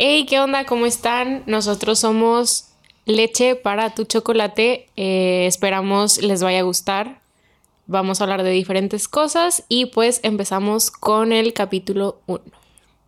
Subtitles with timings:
[0.00, 0.64] Hey, ¿qué onda?
[0.64, 1.42] ¿Cómo están?
[1.46, 2.66] Nosotros somos
[3.04, 4.86] Leche para tu chocolate.
[4.94, 7.20] Eh, esperamos les vaya a gustar.
[7.88, 12.44] Vamos a hablar de diferentes cosas y pues empezamos con el capítulo 1.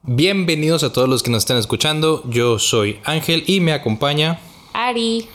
[0.03, 2.25] Bienvenidos a todos los que nos están escuchando.
[2.29, 4.41] Yo soy Ángel y me acompaña
[4.73, 5.29] Ari.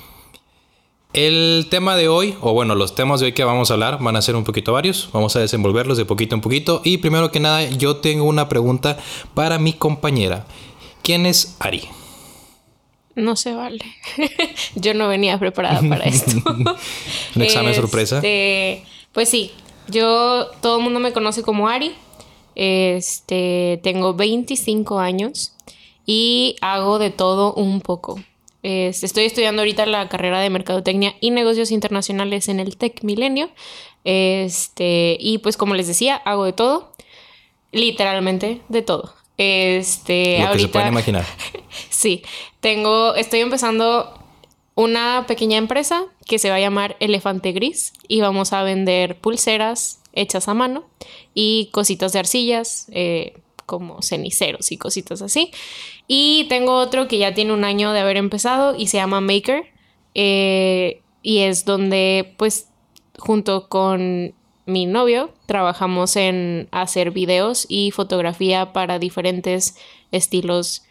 [1.13, 4.17] El tema de hoy, o bueno, los temas de hoy que vamos a hablar van
[4.17, 5.09] a ser un poquito varios.
[5.13, 6.81] Vamos a desenvolverlos de poquito en poquito.
[6.83, 8.97] Y primero que nada, yo tengo una pregunta
[9.33, 10.45] para mi compañera.
[11.05, 11.83] ¿Quién es Ari?
[13.13, 13.85] No se vale.
[14.75, 16.31] yo no venía preparada para esto.
[17.35, 18.15] ¿Un examen sorpresa?
[18.15, 19.51] Este, pues sí,
[19.87, 21.93] yo, todo el mundo me conoce como Ari.
[22.55, 25.53] Este, tengo 25 años
[26.07, 28.19] y hago de todo un poco.
[28.63, 33.51] Este, estoy estudiando ahorita la carrera de Mercadotecnia y Negocios Internacionales en el Tech Milenio.
[34.05, 36.93] Este, y pues como les decía, hago de todo.
[37.71, 39.13] Literalmente de todo.
[39.37, 41.25] Este, Lo que se pueden imaginar.
[41.89, 42.23] sí,
[42.59, 44.19] tengo, estoy empezando
[44.75, 50.01] una pequeña empresa que se va a llamar Elefante Gris y vamos a vender pulseras
[50.13, 50.85] hechas a mano
[51.33, 55.51] y cositas de arcillas, eh, como ceniceros y cositas así.
[56.07, 59.63] Y tengo otro que ya tiene un año de haber empezado y se llama Maker.
[60.13, 62.67] eh, y es donde, pues,
[63.17, 69.77] junto con mi novio, trabajamos en hacer videos y fotografía para diferentes
[70.11, 70.83] estilos,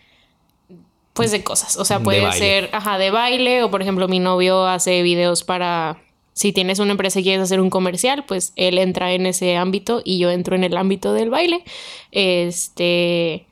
[1.12, 1.76] pues, de cosas.
[1.76, 5.44] O sea, De puede ser, ajá, de baile, o por ejemplo, mi novio hace videos
[5.44, 6.00] para.
[6.32, 10.02] Si tienes una empresa y quieres hacer un comercial, pues él entra en ese ámbito
[10.04, 11.62] y yo entro en el ámbito del baile.
[12.10, 13.46] Este.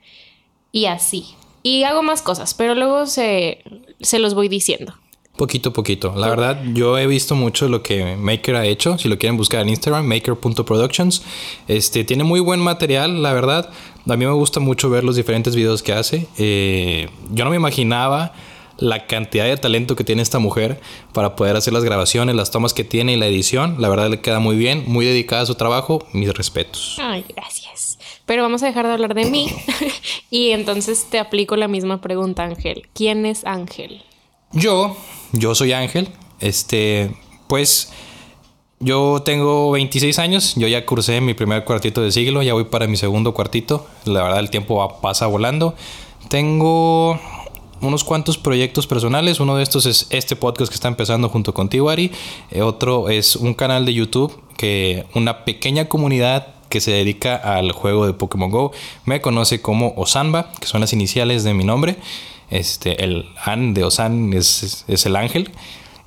[0.73, 1.35] Y así.
[1.61, 3.63] Y hago más cosas, pero luego se,
[4.01, 4.95] se los voy diciendo.
[5.35, 6.13] Poquito a poquito.
[6.15, 8.99] La verdad, yo he visto mucho lo que Maker ha hecho.
[8.99, 11.23] Si lo quieren buscar en Instagram, maker.productions.
[11.67, 13.71] Este, tiene muy buen material, la verdad.
[14.07, 16.27] A mí me gusta mucho ver los diferentes videos que hace.
[16.37, 18.33] Eh, yo no me imaginaba
[18.77, 20.79] la cantidad de talento que tiene esta mujer
[21.13, 23.77] para poder hacer las grabaciones, las tomas que tiene y la edición.
[23.79, 26.05] La verdad le queda muy bien, muy dedicada a su trabajo.
[26.13, 26.97] Mis respetos.
[27.01, 27.97] Ay, gracias.
[28.27, 29.49] Pero vamos a dejar de hablar de mí.
[30.29, 32.83] y entonces te aplico la misma pregunta, Ángel.
[32.93, 34.03] ¿Quién es Ángel?
[34.53, 34.95] Yo,
[35.31, 36.09] yo soy Ángel.
[36.39, 37.11] Este,
[37.47, 37.91] pues
[38.79, 40.53] yo tengo 26 años.
[40.55, 42.43] Yo ya cursé mi primer cuartito de siglo.
[42.43, 43.85] Ya voy para mi segundo cuartito.
[44.05, 45.75] La verdad, el tiempo va- pasa volando.
[46.29, 47.19] Tengo
[47.81, 49.39] unos cuantos proyectos personales.
[49.39, 52.11] Uno de estos es este podcast que está empezando junto contigo, Ari.
[52.51, 57.71] Eh, otro es un canal de YouTube que una pequeña comunidad que se dedica al
[57.71, 58.71] juego de Pokémon Go
[59.05, 61.97] me conoce como Osanba, que son las iniciales de mi nombre.
[62.53, 65.49] Este, el An de Osan es, es- el ángel.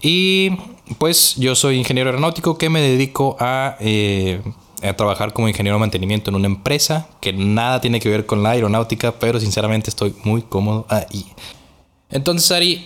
[0.00, 0.50] Y
[0.98, 4.40] pues yo soy ingeniero aeronáutico que me dedico a, eh,
[4.82, 8.42] a trabajar como ingeniero de mantenimiento en una empresa que nada tiene que ver con
[8.42, 11.26] la aeronáutica, pero sinceramente estoy muy cómodo ahí.
[12.10, 12.84] Entonces, Ari,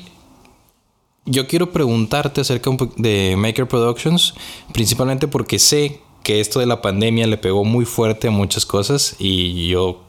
[1.26, 4.34] yo quiero preguntarte acerca de Maker Productions,
[4.72, 9.16] principalmente porque sé que esto de la pandemia le pegó muy fuerte a muchas cosas
[9.18, 10.02] y yo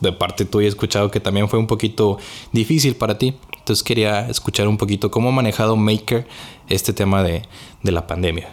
[0.00, 2.18] de parte tuya he escuchado que también fue un poquito
[2.52, 3.34] difícil para ti.
[3.58, 6.26] Entonces quería escuchar un poquito cómo ha manejado Maker
[6.68, 7.42] este tema de,
[7.82, 8.50] de la pandemia.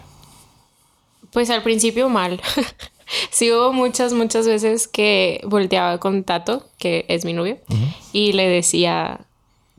[1.31, 2.41] Pues al principio mal.
[3.31, 7.57] sí hubo muchas, muchas veces que volteaba con Tato, que es mi novio,
[8.13, 9.22] y le decía,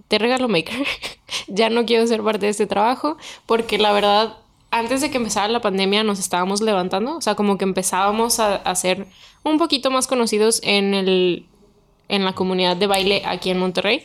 [0.09, 0.87] te regalo Maker.
[1.49, 4.37] ya no quiero ser parte de este trabajo, porque la verdad,
[4.71, 8.57] antes de que empezara la pandemia nos estábamos levantando, o sea, como que empezábamos a,
[8.57, 9.07] a ser
[9.43, 11.47] un poquito más conocidos en el
[12.09, 14.03] en la comunidad de baile aquí en Monterrey.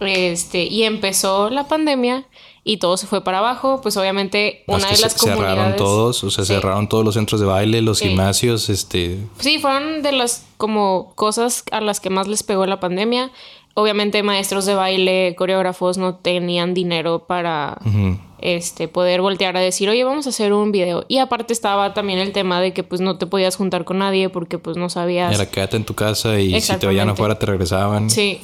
[0.00, 2.24] Este, y empezó la pandemia
[2.64, 5.76] y todo se fue para abajo, pues obviamente una Hasta de se- las comunidades cerraron
[5.76, 6.54] todos, o sea, Sí.
[6.54, 8.08] cerraron todos los centros de baile, los Sí.
[8.08, 12.78] gimnasios, este, Sí, fueron de las como cosas a las que más les pegó la
[12.78, 13.32] pandemia.
[13.74, 17.78] Obviamente maestros de baile, coreógrafos no tenían dinero para
[18.38, 22.18] este poder voltear a decir, "Oye, vamos a hacer un video." Y aparte estaba también
[22.18, 25.34] el tema de que pues no te podías juntar con nadie porque pues no sabías
[25.34, 28.10] era quédate en tu casa y si te veían afuera te regresaban.
[28.10, 28.40] Sí.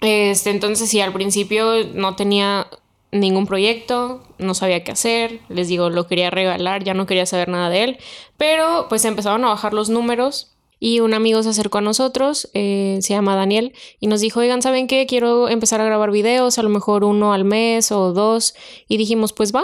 [0.00, 2.66] Este, entonces sí, al principio no tenía
[3.12, 7.48] ningún proyecto, no sabía qué hacer, les digo, lo quería regalar, ya no quería saber
[7.48, 7.98] nada de él,
[8.36, 10.51] pero pues empezaron a bajar los números
[10.84, 14.62] y un amigo se acercó a nosotros, eh, se llama Daniel, y nos dijo, oigan,
[14.62, 15.06] ¿saben qué?
[15.06, 18.56] Quiero empezar a grabar videos, a lo mejor uno al mes o dos,
[18.88, 19.62] y dijimos, pues va,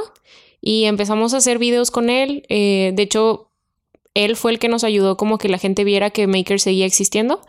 [0.61, 3.50] y empezamos a hacer videos con él, eh, de hecho,
[4.15, 7.41] él fue el que nos ayudó como que la gente viera que Maker seguía existiendo.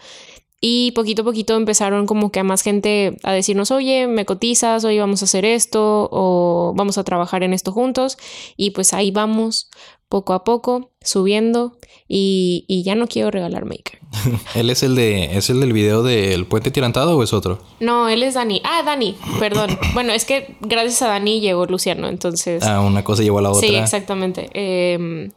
[0.61, 4.83] Y poquito a poquito empezaron como que a más gente a decirnos, oye, me cotizas,
[4.83, 8.17] oye, vamos a hacer esto, o vamos a trabajar en esto juntos.
[8.57, 9.69] Y pues ahí vamos.
[10.09, 11.77] Poco a poco, subiendo
[12.07, 13.99] y, y ya no quiero regalar Maker.
[14.55, 17.59] ¿Él es el de es el del video del puente tirantado o es otro?
[17.79, 18.61] No, él es Dani.
[18.65, 19.77] Ah, Dani, perdón.
[19.93, 22.63] bueno, es que gracias a Dani llegó Luciano, entonces.
[22.63, 23.67] Ah, una cosa llevó a la otra.
[23.67, 24.49] Sí, exactamente.
[24.53, 25.31] Em,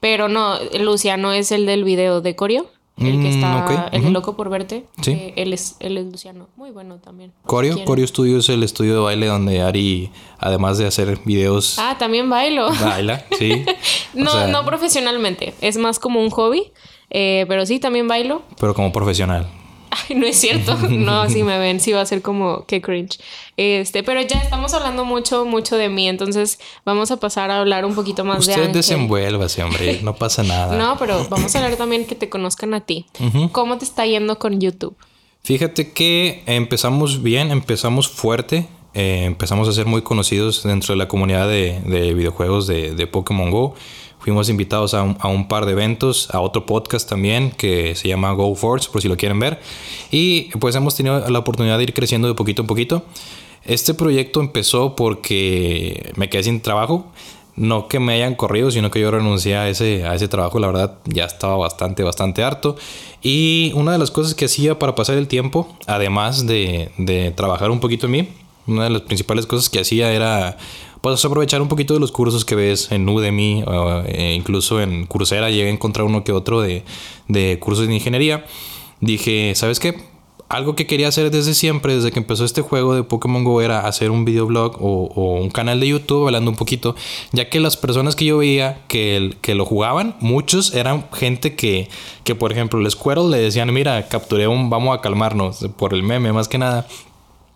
[0.00, 2.66] pero no, Luciano es el del video de Corio.
[2.96, 4.12] El que Mm, está, el.
[4.12, 4.86] Loco por verte.
[5.02, 5.10] Sí.
[5.12, 6.48] Eh, él, es, él es Luciano.
[6.54, 7.32] Muy bueno también.
[7.44, 7.84] Corio.
[7.84, 12.30] Corio Studio es el estudio de baile donde Ari, además de hacer videos, Ah, también
[12.30, 12.68] bailo.
[12.80, 13.64] baila, sí.
[14.14, 15.54] No, sea, no profesionalmente.
[15.60, 16.70] Es más como un hobby.
[17.10, 18.42] eh, pero sí, también bailo.
[18.60, 19.48] Pero como profesional.
[20.08, 20.76] Ay, no es cierto.
[20.76, 23.18] No, si me ven, sí va a ser como que cringe.
[23.56, 26.08] Este, pero ya estamos hablando mucho, mucho de mí.
[26.08, 30.42] Entonces vamos a pasar a hablar un poquito más de Usted desenvuélvase, hombre, no pasa
[30.42, 30.74] nada.
[30.84, 33.06] No, pero vamos a hablar también que te conozcan a ti.
[33.52, 34.96] ¿Cómo te está yendo con YouTube?
[35.42, 41.08] Fíjate que empezamos bien, empezamos fuerte, eh, empezamos a ser muy conocidos dentro de la
[41.08, 43.74] comunidad de, de videojuegos de, de Pokémon Go.
[44.24, 48.08] Fuimos invitados a un, a un par de eventos, a otro podcast también que se
[48.08, 49.60] llama Go Force, por si lo quieren ver.
[50.10, 53.04] Y pues hemos tenido la oportunidad de ir creciendo de poquito en poquito.
[53.66, 57.04] Este proyecto empezó porque me quedé sin trabajo.
[57.54, 60.58] No que me hayan corrido, sino que yo renuncié a ese, a ese trabajo.
[60.58, 62.76] La verdad, ya estaba bastante, bastante harto.
[63.20, 67.70] Y una de las cosas que hacía para pasar el tiempo, además de, de trabajar
[67.70, 68.28] un poquito en mí,
[68.66, 70.56] una de las principales cosas que hacía era
[71.12, 75.04] pues aprovechar un poquito de los cursos que ves en Udemy o eh, incluso en
[75.06, 75.50] Coursera.
[75.50, 76.82] Llegué a encontrar uno que otro de,
[77.28, 78.46] de cursos de ingeniería.
[79.00, 79.94] Dije, ¿sabes qué?
[80.48, 83.86] algo que quería hacer desde siempre, desde que empezó este juego de Pokémon Go, era
[83.88, 86.94] hacer un videoblog o, o un canal de YouTube hablando un poquito,
[87.32, 91.56] ya que las personas que yo veía que, el- que lo jugaban, muchos eran gente
[91.56, 91.88] que,
[92.24, 96.02] que, por ejemplo, el Squirrel le decían, mira, capturé un, vamos a calmarnos, por el
[96.02, 96.86] meme más que nada.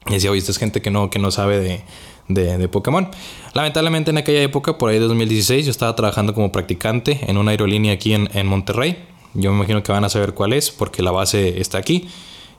[0.09, 1.83] Y decía, oye, esta es gente que no, que no sabe de,
[2.29, 3.09] de, de Pokémon.
[3.55, 7.51] Lamentablemente en aquella época, por ahí de 2016, yo estaba trabajando como practicante en una
[7.51, 9.05] aerolínea aquí en, en Monterrey.
[9.35, 12.09] Yo me imagino que van a saber cuál es, porque la base está aquí.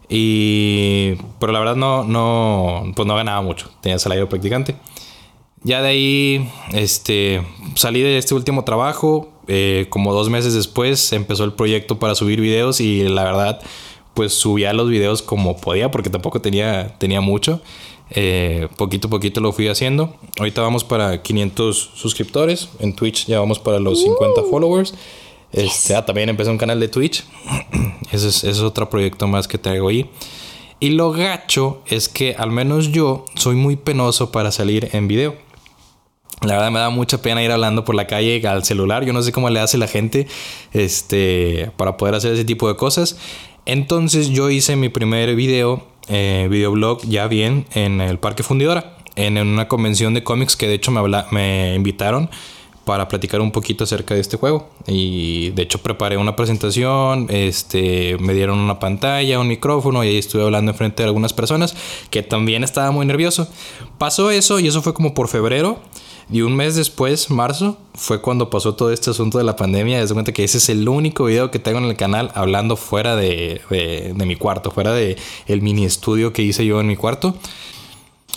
[0.10, 1.13] Y...
[1.39, 3.69] Pero la verdad no, no, pues no ganaba mucho.
[3.81, 4.75] Tenía salario practicante.
[5.63, 7.44] Ya de ahí, este,
[7.75, 9.30] salí de este último trabajo.
[9.48, 13.60] eh, como dos meses después empezó el proyecto para subir videos y la verdad,
[14.13, 17.62] pues subía los videos como podía porque tampoco tenía, tenía mucho.
[18.11, 20.15] Eh, poquito a poquito lo fui haciendo.
[20.38, 22.69] Ahorita vamos para 500 suscriptores.
[22.79, 24.94] En Twitch ya vamos para los 50 followers.
[25.51, 27.23] Este, ah, también empecé un canal de Twitch.
[28.11, 30.09] ese, es, ese es otro proyecto más que traigo ahí.
[30.79, 35.35] Y lo gacho es que al menos yo soy muy penoso para salir en video.
[36.41, 39.03] La verdad me da mucha pena ir hablando por la calle al celular.
[39.03, 40.27] Yo no sé cómo le hace la gente
[40.71, 43.17] este, para poder hacer ese tipo de cosas.
[43.65, 48.97] Entonces yo hice mi primer video, eh, videoblog ya bien en el Parque Fundidora.
[49.15, 52.29] En, una convención de cómics que de hecho me, habla- me invitaron
[52.85, 54.69] para platicar un poquito acerca de este juego.
[54.88, 60.17] Y de hecho preparé una presentación, este, me dieron una pantalla, un micrófono y ahí
[60.17, 61.75] estuve hablando enfrente de algunas personas
[62.09, 63.47] que también estaba muy nervioso.
[63.97, 65.79] Pasó eso y eso fue como por febrero.
[66.31, 69.99] Y un mes después, marzo, fue cuando pasó todo este asunto de la pandemia.
[69.99, 73.15] Desde cuenta que ese es el único video que tengo en el canal hablando fuera
[73.15, 75.17] de, de- de mi cuarto, fuera de
[75.47, 77.35] el mini estudio que hice yo en mi cuarto.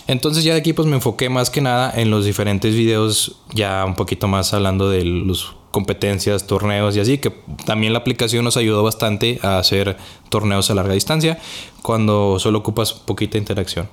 [0.07, 3.85] Entonces ya de aquí pues me enfoqué más que nada en los diferentes videos, ya
[3.85, 7.31] un poquito más hablando de las competencias, torneos y así, que
[7.65, 9.97] también la aplicación nos ayudó bastante a hacer
[10.29, 11.39] torneos a larga distancia
[11.83, 13.87] cuando solo ocupas poquita interacción.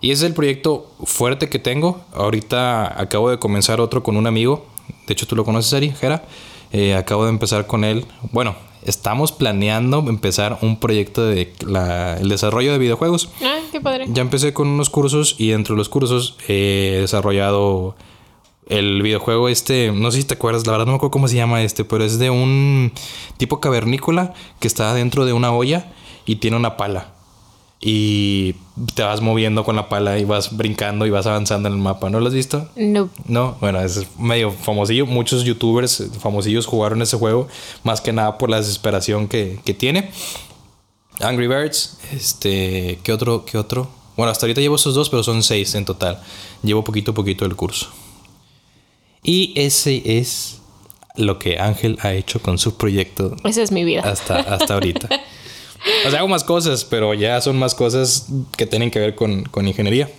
[0.00, 2.00] Y ese es el proyecto fuerte que tengo.
[2.14, 4.66] Ahorita acabo de comenzar otro con un amigo.
[5.06, 6.24] De hecho, tú lo conoces, Ari, Jera.
[6.72, 8.04] Eh, acabo de empezar con él.
[8.32, 8.54] Bueno,
[8.84, 13.30] estamos planeando empezar un proyecto de la- el desarrollo de videojuegos.
[13.42, 14.04] Ah, qué padre.
[14.08, 17.96] Ya empecé con unos cursos y dentro de los cursos he desarrollado
[18.68, 21.36] el videojuego este, no sé si te acuerdas, la verdad no me acuerdo cómo se
[21.36, 22.92] llama este, pero es de un
[23.36, 25.92] tipo cavernícola que está dentro de una olla
[26.26, 27.12] y tiene una pala.
[27.80, 28.54] Y
[28.94, 32.08] te vas moviendo con la pala y vas brincando y vas avanzando en el mapa.
[32.10, 32.68] ¿No lo has visto?
[32.74, 33.10] No.
[33.26, 35.06] No, bueno, es medio famosillo.
[35.06, 37.48] Muchos youtubers famosillos jugaron ese juego,
[37.84, 40.10] más que nada por la desesperación que, que tiene.
[41.20, 43.44] Angry Birds, este, ¿qué otro?
[43.44, 43.88] ¿Qué otro?
[44.16, 46.20] Bueno, hasta ahorita llevo esos dos, pero son seis en total.
[46.62, 47.88] Llevo poquito a poquito el curso.
[49.22, 50.60] Y ese es
[51.16, 54.02] lo que Ángel ha hecho con su proyecto Esa es mi vida.
[54.02, 55.08] hasta, hasta ahorita.
[56.06, 58.26] O sea, hago más cosas, pero ya son más cosas
[58.56, 60.10] que tienen que ver con, con ingeniería.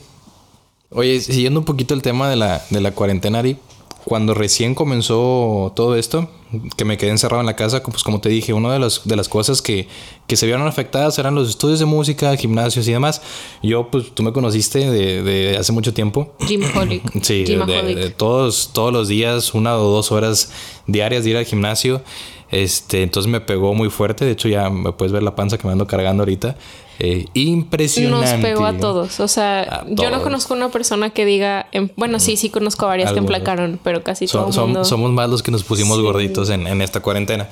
[0.90, 3.58] Oye, siguiendo un poquito el tema de la, de la cuarentena, Ari,
[4.06, 6.30] cuando recién comenzó todo esto,
[6.78, 9.18] que me quedé encerrado en la casa, pues como te dije, una de las, de
[9.18, 9.90] las cosas que,
[10.28, 13.22] que se vieron afectadas eran los estudios de música, gimnasios y demás.
[13.62, 16.34] Yo, pues tú me conociste de, de hace mucho tiempo.
[16.48, 17.04] Gymaholic.
[17.22, 20.52] Sí, de, de todos, todos los días, una o dos horas
[20.86, 22.02] diarias de ir al gimnasio.
[22.52, 24.24] Este, entonces me pegó muy fuerte.
[24.26, 26.56] De hecho, ya me puedes ver la panza que me ando cargando ahorita.
[27.00, 28.32] Eh, impresionante.
[28.34, 29.20] Nos pegó a todos.
[29.20, 31.68] O sea, yo no conozco una persona que diga.
[31.72, 34.86] em, bueno, sí, sí conozco a varias que emplacaron, pero casi todo som- mundo.
[34.86, 36.04] somos más los que nos pusimos Sí.
[36.04, 37.50] gorditos en, en esta cuarentena.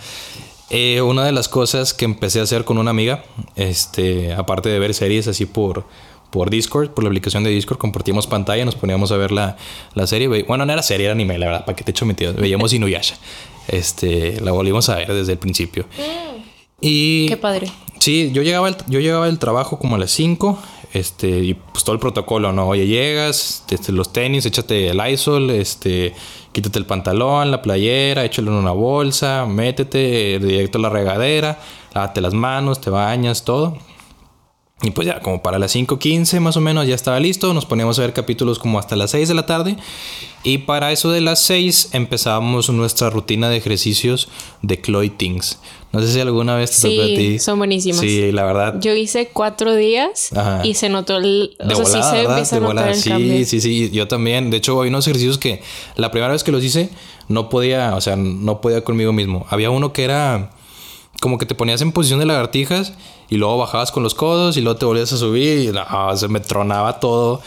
[0.72, 3.24] Eh, una de las cosas que empecé a hacer con una amiga,
[3.56, 5.86] este, aparte de ver series así por,
[6.32, 9.58] por Discord, por la aplicación de Discord, compartíamos pantalla, nos poníamos a ver la,
[9.94, 10.28] la serie.
[10.28, 12.34] Bueno, no era serie, era anime, la verdad, para que te echo metido.
[12.34, 13.16] Veíamos Inuyasha.
[13.68, 15.86] Este, la volvimos a ver desde el principio.
[16.82, 17.68] Y Qué padre.
[18.00, 20.60] Sí, yo llegaba, al- yo llegaba del trabajo como a las 5.
[20.94, 22.70] Este, y pues todo el protocolo, ¿no?
[22.70, 26.14] Oye, llegas, este, los tenis, échate el ISOL, este,
[26.54, 31.60] quítate el pantalón, la playera, échalo en una bolsa, métete directo a la regadera,
[31.94, 33.78] lávate las manos, te bañas, todo.
[34.82, 37.54] Y pues ya, como para las 5.15 más o menos ya estaba listo.
[37.54, 39.78] Nos poníamos a ver capítulos como hasta las 6 de la tarde.
[40.44, 44.28] Y para eso de las 6 empezábamos nuestra rutina de ejercicios
[44.62, 45.60] de Chloe Things.
[45.94, 47.40] No sé si alguna vez te tocó a Sí, ti.
[47.40, 48.02] son buenísimas.
[48.02, 48.76] Sí, la verdad.
[48.82, 50.60] Yo hice cuatro días Ajá.
[50.66, 51.56] y se notó el.
[51.58, 52.32] De o sea, volada, sí se ¿verdad?
[52.34, 52.92] empieza a De notar volada.
[52.92, 53.46] el Sí, cambio.
[53.46, 53.90] sí, sí.
[53.92, 54.50] Yo también.
[54.52, 55.64] De hecho, hay unos ejercicios que
[55.96, 56.90] la primera vez que los hice
[57.30, 59.46] no podía, o sea, no podía conmigo mismo.
[59.50, 60.52] Había uno que era
[61.22, 62.92] como que te ponías en posición de lagartijas
[63.30, 66.40] y luego bajabas con los codos y luego te volvías a subir y se me
[66.40, 67.42] tronaba todo.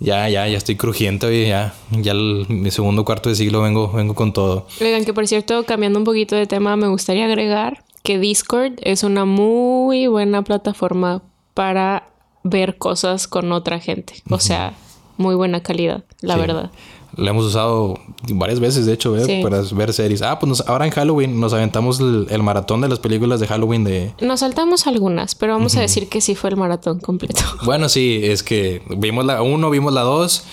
[0.00, 3.90] Ya, ya, ya estoy crujiente hoy, ya, ya el- mi segundo cuarto de siglo vengo,
[3.92, 4.66] vengo con todo.
[4.80, 9.02] Oigan, que por cierto, cambiando un poquito de tema, me gustaría agregar que Discord es
[9.02, 11.22] una muy buena plataforma
[11.54, 12.04] para
[12.44, 14.14] ver cosas con otra gente.
[14.30, 14.74] O sea,
[15.16, 16.40] muy buena calidad, la Sí.
[16.40, 16.70] verdad.
[17.16, 17.98] La hemos usado
[18.28, 19.24] varias veces, de hecho, ¿eh?
[19.24, 19.40] Sí.
[19.42, 20.22] para ver series.
[20.22, 23.46] Ah, pues nos- ahora en Halloween nos aventamos el, el maratón de las películas de
[23.46, 27.40] Halloween de, Nos saltamos algunas, pero vamos a decir que sí fue el maratón completo.
[27.64, 30.44] Bueno, sí, es que vimos la 1, vimos la 2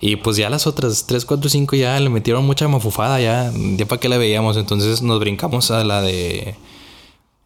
[0.00, 3.86] y pues ya las otras 3, 4, 5 ya le metieron mucha mafufada ya, ya
[3.86, 6.54] para qué la veíamos, entonces nos brincamos a la de...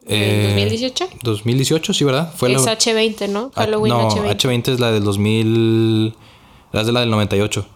[0.08, 1.08] ¿En 2018?
[1.22, 2.32] 2018, sí, ¿verdad?
[2.36, 2.78] Fue es la...
[2.78, 3.50] H20, ¿no?
[3.54, 4.36] Ah, Halloween no, H20.
[4.36, 6.14] H20 es la del 2000...
[6.72, 7.66] La es de la del 98,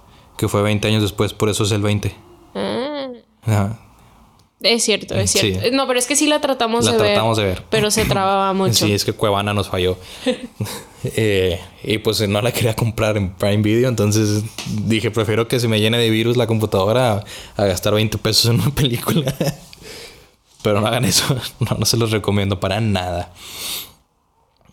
[0.40, 2.14] que fue 20 años después, por eso es el 20.
[2.54, 3.08] Ah,
[3.42, 3.78] Ajá.
[4.62, 5.38] es cierto, es Sí.
[5.38, 5.70] cierto.
[5.76, 7.06] No, pero es que sí la tratamos La de ver.
[7.08, 7.64] tratamos de ver.
[7.68, 8.86] Pero se trababa mucho.
[8.86, 9.98] Sí, es que Cuevana nos falló.
[11.02, 14.42] Eh, y pues no la quería comprar en Prime Video, entonces
[14.84, 17.24] dije, prefiero que se me llene de virus la computadora
[17.56, 19.34] a, a gastar 20 pesos en una película.
[20.62, 21.24] Pero no hagan eso,
[21.60, 23.32] no, no se los recomiendo para nada.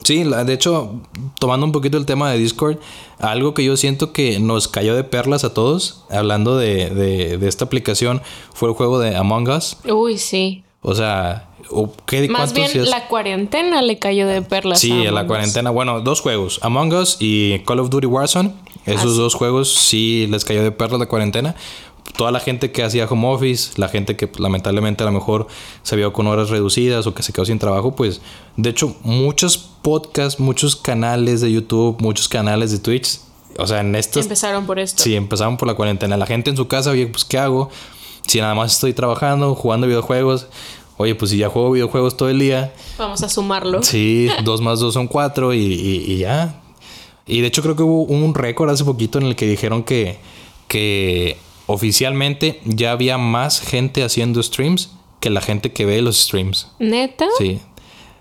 [0.04, 1.02] Sí, la- de hecho,
[1.40, 2.78] tomando un poquito el tema de Discord,
[3.20, 7.48] algo que yo siento que nos cayó de perlas a todos, hablando de, de- de
[7.48, 8.22] esta aplicación,
[8.54, 9.78] fue el juego de Among Us.
[9.90, 10.64] Uy, sí.
[10.82, 11.50] O sea,
[12.06, 14.80] ¿qué, Más cuántos bien días- la cuarentena le cayó de perlas.
[14.80, 15.28] Sí, a la Us.
[15.28, 15.70] cuarentena.
[15.72, 16.60] Bueno, dos juegos.
[16.62, 18.54] Among Us y Call of Duty Warzone.
[18.86, 21.56] Esos dos juegos sí les cayó de perro la cuarentena.
[22.16, 25.48] Toda la gente que hacía home office, la gente que pues, lamentablemente a lo mejor
[25.84, 28.22] se vio con horas reducidas o que se quedó sin trabajo, pues
[28.56, 33.20] de hecho muchos podcasts, muchos canales de YouTube, muchos canales de Twitch,
[33.60, 34.24] o sea, en estos...
[34.26, 35.04] Empezaron por esto.
[35.04, 36.18] Sí, empezaron por la cuarentena.
[36.18, 37.70] La gente en su casa, oye, pues ¿qué hago?
[38.28, 40.48] Si nada más estoy trabajando, jugando videojuegos.
[40.98, 43.84] Oye, pues si ya juego videojuegos todo el día, Vamos a sumarlo.
[43.84, 46.62] Sí, dos más dos son cuatro y, y- y ya.
[47.28, 50.18] Y de hecho creo que hubo un récord hace poquito en el que dijeron que,
[50.68, 51.38] que
[51.68, 56.68] oficialmente ya había más gente haciendo streams que la gente que ve los streams.
[56.80, 57.28] ¿Neta?
[57.38, 57.60] Sí.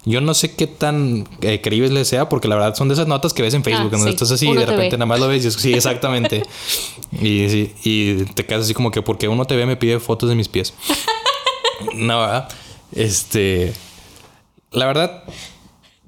[0.04, 3.32] Yo no sé qué tan eh, creíble sea, porque la verdad son de esas notas
[3.32, 4.08] que ves en Facebook, Ah, sí.
[4.08, 4.98] estás así y de te repente ve.
[4.98, 6.44] nada más lo ves y es, sí, exactamente.
[7.12, 10.28] y, sí, y te quedas así como que porque uno te ve me pide fotos
[10.28, 10.74] de mis pies.
[11.94, 12.48] no, ¿verdad?
[12.92, 13.72] Este.
[14.70, 15.24] La verdad.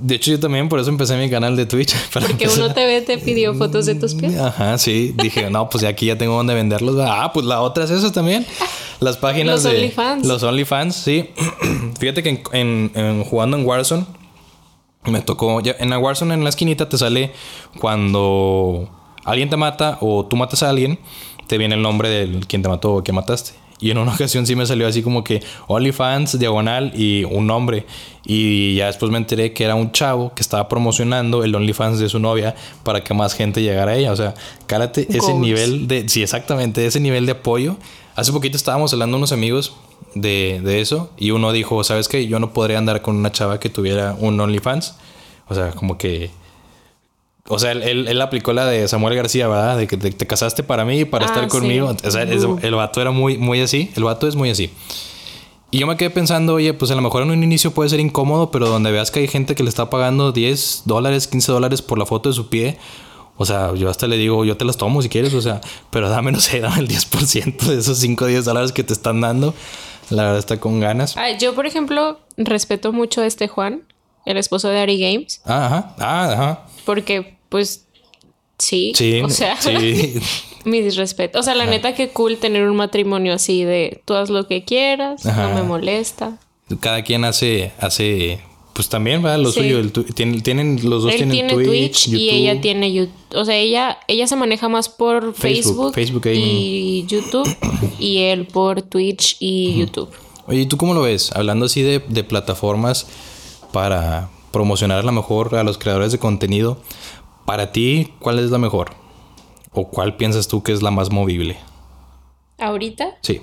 [0.01, 1.93] De hecho, yo también por eso empecé mi canal de Twitch.
[2.13, 4.37] Para Porque empezar- uno te ve, te pidió fotos de tus pies.
[4.39, 5.13] Ajá, sí.
[5.21, 6.97] Dije, no, pues aquí ya tengo donde venderlos.
[7.01, 8.47] Ah, pues la otra es eso también.
[9.01, 10.27] Las páginas Los de OnlyFans.
[10.27, 11.31] los OnlyFans, sí.
[11.99, 14.07] Fíjate que en, en- en- jugando en Warzone
[15.05, 17.33] me tocó ya en la Warzone en la esquinita te sale
[17.81, 18.91] cuando
[19.25, 20.99] alguien te mata o tú matas a alguien,
[21.47, 23.53] te viene el nombre del quien te mató o que mataste.
[23.81, 27.87] Y en una ocasión sí me salió así como que OnlyFans, diagonal y un nombre.
[28.25, 32.09] Y ya después me enteré que era un chavo que estaba promocionando el OnlyFans de
[32.09, 34.13] su novia para que más gente llegara a ella.
[34.13, 34.35] O sea,
[34.67, 35.41] cálate ese Goals.
[35.41, 36.09] nivel de...
[36.09, 37.77] Sí, exactamente, ese nivel de apoyo.
[38.17, 39.75] Hace poquito estábamos hablando unos amigos
[40.15, 42.27] de, de eso y uno dijo, ¿sabes qué?
[42.27, 44.97] Yo no podría andar con una chava que tuviera un OnlyFans.
[45.49, 46.31] O sea, como que
[47.51, 49.79] O sea, él, él, aplicó la de Samuel García, ¿verdad?
[49.79, 51.49] De que te, te casaste para mí y para Ah, estar sí.
[51.51, 51.95] conmigo.
[52.05, 52.59] O sea, Uh.
[52.63, 53.91] el vato era muy, muy así.
[53.97, 54.71] El vato es muy así.
[55.71, 58.01] Y yo me quedé pensando, oye, pues a lo mejor en un inicio puede ser
[58.01, 61.83] incómodo, pero donde veas que hay gente que le está pagando 10 dólares, 15 dólares
[61.83, 62.79] por la foto de su pie.
[63.37, 66.09] O sea, yo hasta le digo, yo te las tomo si quieres, o sea, pero
[66.11, 69.21] dame, no sé, dame el 10% de esos 5 o 10 dólares que te están
[69.21, 69.55] dando.
[70.11, 71.17] La verdad está con ganas.
[71.17, 73.83] Ah, yo, por ejemplo, respeto mucho a este Juan,
[74.27, 76.67] el esposo de Ari Games, Ah, ajá, ah, ajá.
[76.85, 77.87] porque, pues,
[78.59, 78.93] sí.
[78.95, 80.15] Sí, O sea, sí.
[80.65, 81.39] mi disrespeto.
[81.39, 84.65] O sea, la neta, que cool tener un matrimonio así de tú haz lo que
[84.65, 85.49] quieras, Ajá.
[85.49, 86.39] no me molesta.
[86.81, 88.41] Cada quien hace, hace,
[88.75, 89.39] pues también, ¿verdad?
[89.39, 89.61] Lo Sí.
[89.61, 89.79] suyo.
[89.79, 93.15] El tienen, tienen, los dos Él tienen tiene Twitch, y ella tiene YouTube.
[93.35, 97.49] O sea, ella, ella se maneja más por Facebook, Facebook, Facebook y YouTube
[97.99, 100.11] y él por Twitch y YouTube.
[100.47, 101.31] Oye, ¿y tú cómo lo ves?
[101.33, 103.07] Hablando así de, de plataformas
[103.73, 106.79] para promocionar a lo mejor a los creadores de contenido.
[107.49, 108.91] Para ti, ¿cuál es la mejor?
[109.73, 111.57] ¿O cuál piensas tú que es la más movible?
[112.59, 113.41] Ahorita, Sí.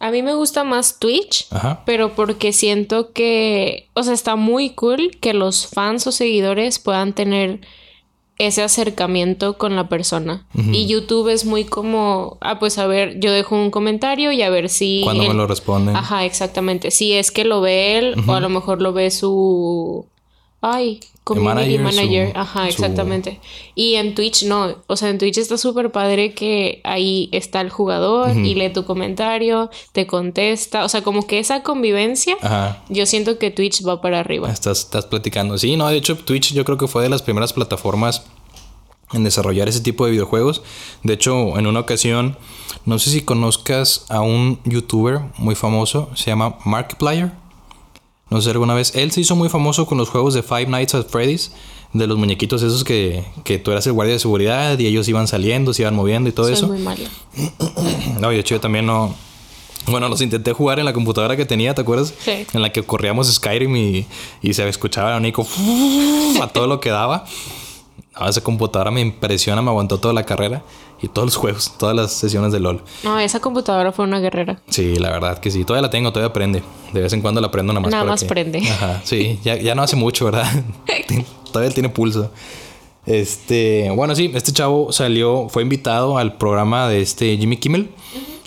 [0.00, 1.46] a mí me gusta más Twitch.
[1.50, 1.82] Ajá.
[1.84, 7.12] Pero porque siento que, o sea, está muy cool que los fans o seguidores puedan
[7.12, 7.60] tener
[8.38, 10.46] ese acercamiento con la persona.
[10.54, 14.48] Y YouTube es muy como, ah, pues a ver, yo dejo un comentario y a
[14.48, 15.02] ver si...
[15.04, 15.94] ¿Cuándo me lo responden?
[15.96, 16.90] Ajá, exactamente.
[16.90, 20.06] Si es que lo ve él o a lo mejor lo ve su...
[20.62, 22.32] Ay, community manager, manager.
[22.32, 23.40] su- Ajá, su- exactamente.
[23.74, 24.76] Y en Twitch no.
[24.86, 28.84] O sea, en Twitch está súper padre que ahí está el jugador y lee tu
[28.84, 30.84] comentario, te contesta.
[30.84, 32.82] O sea, como que esa convivencia, Ajá.
[32.88, 34.50] yo siento que Twitch va para arriba.
[34.50, 35.56] Estás, estás platicando.
[35.58, 38.24] Sí, no, de hecho, Twitch yo creo que fue de las primeras plataformas
[39.12, 40.62] en desarrollar ese tipo de videojuegos.
[41.02, 42.38] De hecho, en una ocasión,
[42.86, 47.30] no sé si conozcas a un youtuber muy famoso, se llama Markiplier.
[48.32, 48.94] No sé alguna vez.
[48.96, 51.52] Él se hizo muy famoso con los juegos de Five Nights at Freddy's,
[51.92, 55.28] de los muñequitos esos que, que tú eras el guardia de seguridad y ellos iban
[55.28, 56.66] saliendo, se iban moviendo y todo Soy eso.
[56.68, 57.08] muy mala.
[58.20, 59.14] No, de hecho yo también no.
[59.86, 62.14] Bueno, los intenté jugar en la computadora que tenía, ¿te acuerdas?
[62.24, 62.46] Sí.
[62.52, 64.06] En la que corríamos Skyrim y,
[64.40, 65.46] y se escuchaba el Nico
[66.40, 67.24] a todo lo que daba.
[68.18, 70.62] No, esa computadora me impresiona, me aguantó toda la carrera
[71.02, 72.80] y todos los juegos, todas las sesiones de LOL.
[73.02, 74.62] No, esa computadora fue una guerrera.
[74.68, 75.64] Sí, la verdad que sí.
[75.64, 76.62] Todavía la tengo, todavía prende.
[76.92, 77.90] De vez en cuando la prendo nada más.
[77.90, 78.58] Nada para más que- prende.
[78.70, 79.38] Ajá, sí.
[79.44, 80.46] Ya, ya no hace mucho, ¿verdad?
[81.52, 82.30] todavía tiene pulso.
[83.04, 87.90] Este, bueno, sí, este chavo salió, fue invitado al programa de este Jimmy Kimmel.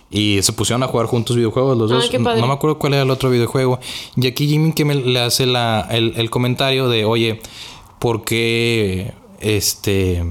[0.10, 2.38] Y se pusieron a jugar juntos videojuegos los Ah, dos.
[2.40, 3.80] No me acuerdo cuál era el otro videojuego.
[4.16, 7.42] Y aquí Jimmy Kimmel le hace la, el, el comentario de, oye,
[8.00, 10.24] ¿por qué este...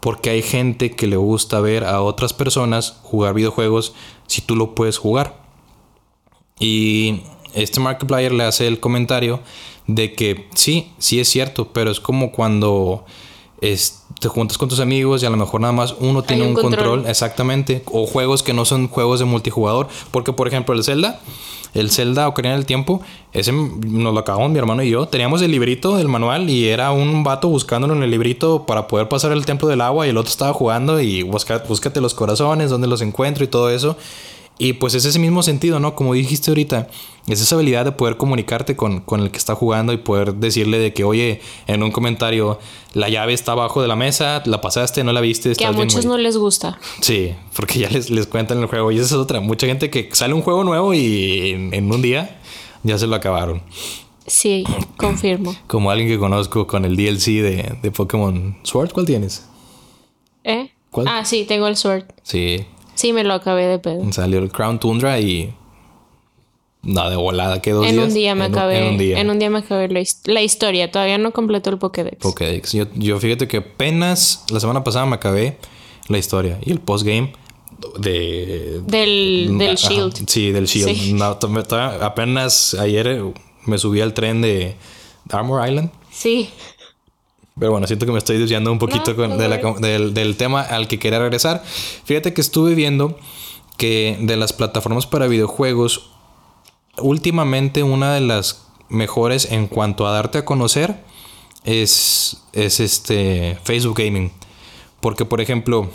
[0.00, 3.94] Porque hay gente que le gusta ver a otras personas jugar videojuegos
[4.26, 5.42] si tú lo puedes jugar.
[6.60, 7.22] Y
[7.54, 9.40] este Markiplier le hace el comentario
[9.86, 13.04] de que sí, sí es cierto, pero es como cuando
[13.60, 16.48] es- te juntas con tus amigos y a lo mejor nada más uno tiene un
[16.48, 16.86] un control.
[16.88, 17.10] control.
[17.10, 21.20] exactamente, o juegos que no son juegos de multijugador, porque por ejemplo el Zelda,
[21.74, 23.00] el Zelda Ocarina del Tiempo,
[23.32, 26.90] ese nos lo acabamos mi hermano y yo, teníamos el librito del manual y era
[26.92, 30.16] un vato buscándolo en el librito para poder pasar el templo del agua y el
[30.16, 33.96] otro estaba jugando y busca, búscate los corazones, dónde los encuentro y todo eso.
[34.60, 35.94] Y pues es ese mismo sentido, ¿no?
[35.94, 36.88] Como dijiste ahorita,
[37.28, 40.78] es esa habilidad de poder comunicarte con, con el que está jugando y poder decirle
[40.80, 42.58] de que, oye, en un comentario,
[42.92, 45.82] la llave está abajo de la mesa, la pasaste, no la viste, Que a bien,
[45.84, 46.16] muchos güey".
[46.16, 46.78] no les gusta.
[47.00, 48.90] Sí, porque ya les, les cuentan el juego.
[48.90, 49.40] Y esa es otra.
[49.40, 52.40] Mucha gente que sale un juego nuevo y en, en un día
[52.82, 53.62] ya se lo acabaron.
[54.26, 54.64] Sí,
[54.96, 55.54] confirmo.
[55.68, 59.46] Como alguien que conozco con el DLC de, de Pokémon Sword, ¿cuál tienes?
[60.42, 60.70] ¿Eh?
[60.90, 61.06] ¿Cuál?
[61.08, 62.04] Ah, sí, tengo el Sword.
[62.24, 62.64] Sí,
[62.98, 64.12] Sí, me lo acabé de pedo.
[64.12, 65.54] salió el Crown Tundra y.
[66.82, 68.08] No, de volada, que dos En días.
[68.08, 68.78] un día me En acabé.
[68.78, 69.20] En un día.
[69.20, 70.90] En un día me acabé la, la historia.
[70.90, 72.16] Todavía no completo el Pokédex.
[72.18, 72.72] Pokédex.
[72.72, 75.58] Yo, yo fíjate que apenas la semana pasada me acabé
[76.08, 77.32] la historia y el postgame
[78.00, 78.80] de.
[78.86, 80.28] Del, del Ajá, Shield.
[80.28, 80.96] Sí, del Shield.
[80.96, 81.12] Sí.
[81.12, 81.38] No,
[82.02, 83.32] apenas ayer eh,
[83.66, 84.74] me subí al tren de
[85.30, 85.90] Armor Island.
[86.10, 86.48] Sí.
[87.58, 89.80] Pero bueno, siento que me estoy desviando un poquito No, con- no de la- worries.
[89.80, 91.62] del, del tema al que quería regresar.
[92.04, 93.18] Fíjate que estuve viendo
[93.76, 96.10] que de las plataformas para videojuegos,
[96.98, 101.02] últimamente una de las mejores en cuanto a darte a conocer
[101.64, 104.32] es, es este Facebook Gaming.
[105.00, 105.90] Porque, por ejemplo,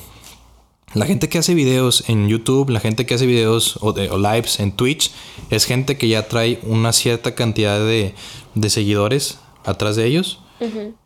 [0.93, 4.17] la gente que hace videos en YouTube, la gente que hace videos o, de- o
[4.17, 5.11] lives en Twitch,
[5.49, 8.13] es gente que ya trae una cierta cantidad de,
[8.55, 10.39] de seguidores atrás de ellos.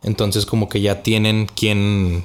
[0.03, 2.23] Entonces como que ya tienen quien,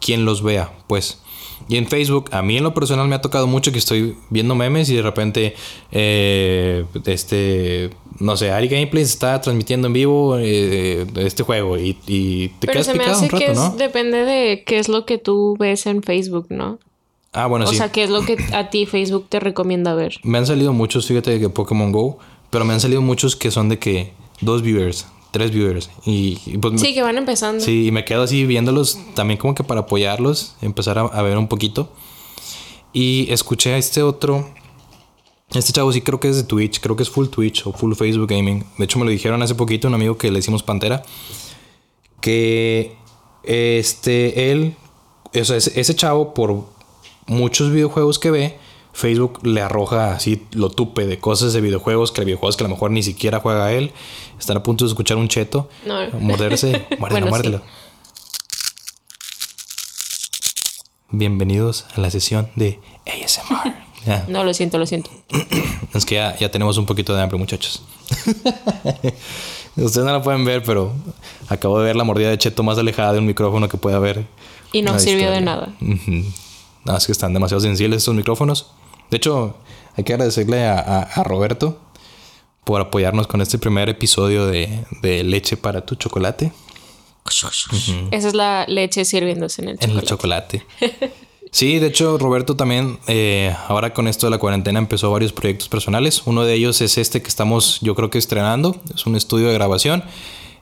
[0.00, 1.20] quien los vea, pues.
[1.68, 4.54] Y en Facebook, a mí en lo personal me ha tocado mucho que estoy viendo
[4.54, 5.54] memes y de repente,
[5.90, 7.90] eh, este,
[8.20, 12.72] no sé, Ari Gameplays está transmitiendo en vivo eh, este juego y, y te Pero
[12.74, 13.70] quedas se me hace un rato, que es- ¿no?
[13.76, 16.78] depende de qué es lo que tú ves en Facebook, ¿no?
[17.32, 17.76] Ah, bueno, o sí.
[17.76, 20.18] sea, qué es lo que a ti Facebook te recomienda ver.
[20.22, 22.18] Me han salido muchos, fíjate, de que Pokémon Go,
[22.50, 25.90] pero me han salido muchos que son de que dos viewers, tres viewers.
[26.04, 27.62] Y, y pues me- Sí, que van empezando.
[27.64, 31.36] Sí, y me quedo así viéndolos también como que para apoyarlos, empezar a, a ver
[31.38, 31.90] un poquito.
[32.92, 34.48] Y escuché a este otro,
[35.54, 37.92] este chavo sí creo que es de Twitch, creo que es full Twitch o full
[37.94, 38.64] Facebook Gaming.
[38.78, 41.02] De hecho me lo dijeron hace poquito un amigo que le decimos Pantera,
[42.20, 42.96] que
[43.44, 44.76] este, él,
[45.38, 46.64] o sea, ese, ese chavo por
[47.26, 48.58] muchos videojuegos que ve,
[48.92, 52.74] Facebook le arroja así lo tupe de cosas de videojuegos, que videojuegos que a lo
[52.74, 53.92] mejor ni siquiera juega él.
[54.38, 55.94] Están a punto de escuchar un cheto, No.
[56.20, 57.30] morderse, muérdelo, Bueno, sí.
[57.30, 57.62] muérdelo.
[61.10, 63.74] Bienvenidos a la sesión de ASMR.
[64.28, 65.10] No, lo siento, lo siento.
[65.92, 67.82] Es que ya, ya tenemos un poquito de hambre, muchachos.
[69.76, 70.92] Ustedes no lo pueden ver, pero
[71.48, 74.24] acabo de ver la mordida de Cheto más alejada de un micrófono que pueda haber.
[74.72, 75.74] Y no la sirvió de nada.
[75.80, 76.22] Ujú.
[76.84, 78.70] No, es que están demasiado sensibles estos micrófonos.
[79.10, 79.56] De hecho,
[79.96, 81.80] hay que agradecerle a, a- a Roberto
[82.66, 86.50] por apoyarnos con este primer episodio de, de Leche para tu chocolate.
[88.10, 90.64] Esa es la leche sirviéndose en el En el chocolate.
[90.80, 91.12] chocolate.
[91.52, 95.68] Sí, de hecho, Roberto también, eh, ahora con esto de la cuarentena, empezó varios proyectos
[95.68, 96.22] personales.
[96.26, 98.76] Uno de ellos es este que estamos, yo creo que estrenando.
[98.92, 100.02] Es un estudio de grabación.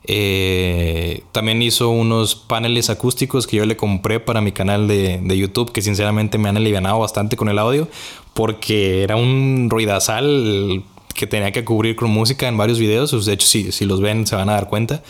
[0.06, 5.38] Eh, también hizo unos paneles acústicos que yo le compré para mi canal de, de
[5.38, 7.88] YouTube, que sinceramente me han alivianado bastante con el audio,
[8.34, 13.24] porque era un ruidazal que tenía que cubrir con música en varios videos.
[13.24, 15.02] De hecho, si, si los ven, se van a dar cuenta.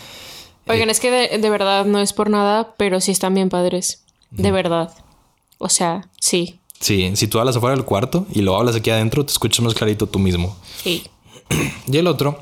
[0.67, 4.03] Oigan, es que de, de verdad no es por nada, pero sí están bien padres.
[4.31, 4.91] De verdad.
[5.57, 6.59] O sea, sí.
[6.79, 9.73] Sí, si tú hablas afuera del cuarto y lo hablas aquí adentro, te escuchas más
[9.73, 10.55] clarito tú mismo.
[10.83, 11.03] Sí.
[11.87, 12.39] Y el otro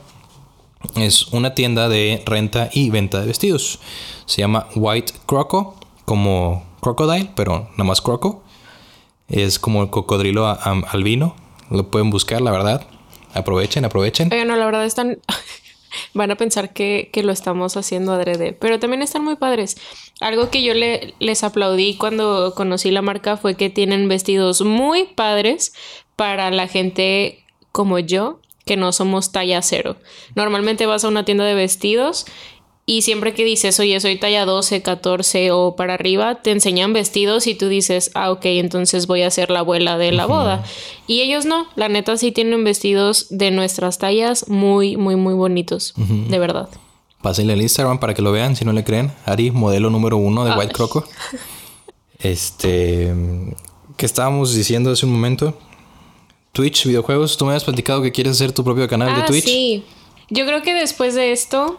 [0.95, 3.80] es una tienda de renta y venta de vestidos.
[4.26, 8.43] Se llama White Croco, como crocodile, pero nada más croco.
[9.28, 11.36] Es como el cocodrilo albino.
[11.69, 12.86] Lo pueden buscar, la verdad.
[13.34, 14.30] Aprovechen, aprovechen.
[14.32, 15.19] Oigan, no, la verdad están.
[16.15, 19.78] Van a pensar que, que lo estamos haciendo adrede, pero también están muy padres.
[20.22, 25.04] Algo que yo le- les aplaudí cuando conocí la marca fue que tienen vestidos muy
[25.06, 25.74] padres
[26.15, 29.98] para la gente como yo, que no somos talla cero.
[30.36, 32.26] Normalmente vas a una tienda de vestidos
[32.86, 37.48] y siempre que dices, oye, soy talla 12, 14 o para arriba, te enseñan vestidos
[37.48, 40.63] y tú dices, ah, ok, entonces voy a ser la abuela de la boda.
[41.08, 45.93] Y ellos no, la neta sí tienen vestidos de nuestras tallas muy, muy, muy bonitos,
[45.98, 46.67] de verdad.
[47.22, 49.13] Pásenle al Instagram para que lo vean si no le creen.
[49.26, 50.60] Ari, modelo número uno de Ay.
[50.60, 51.06] White Croco.
[52.19, 53.13] Este.
[53.98, 55.58] ¿Qué estábamos diciendo hace un momento?
[56.52, 57.38] Twitch, videojuegos.
[57.38, 59.46] Tú me has platicado que quieres hacer tu propio canal de Ah, Twitch.
[59.46, 59.84] sí.
[60.30, 61.78] Yo creo que después de esto,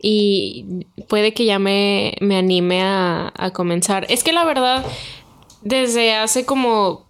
[0.00, 4.06] y puede que ya me, me anime a, a comenzar.
[4.08, 4.84] Es que la verdad,
[5.62, 7.07] desde hace como...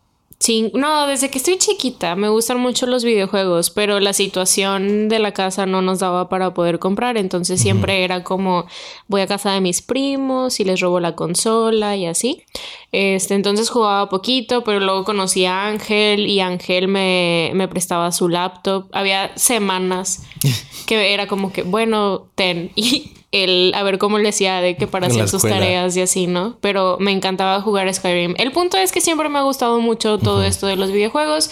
[0.72, 5.32] no, desde que estoy chiquita me gustan mucho los videojuegos, pero la situación de la
[5.32, 8.66] casa no nos daba para poder comprar, entonces siempre era como
[9.08, 12.44] voy a casa de mis primos y les robo la consola y así.
[12.92, 18.28] Este, entonces jugaba poquito, pero luego conocí a Ángel y Ángel me, me prestaba su
[18.28, 18.86] laptop.
[18.92, 20.22] Había semanas
[20.86, 22.70] que era como que, bueno, ten.
[22.80, 26.00] Y él, a ver cómo le hacía de que para En hacer sus tareas y
[26.00, 26.56] así, ¿no?
[26.60, 28.34] Pero me encantaba jugar Skyrim.
[28.38, 31.50] El punto es que siempre me ha gustado mucho todo esto de los videojuegos.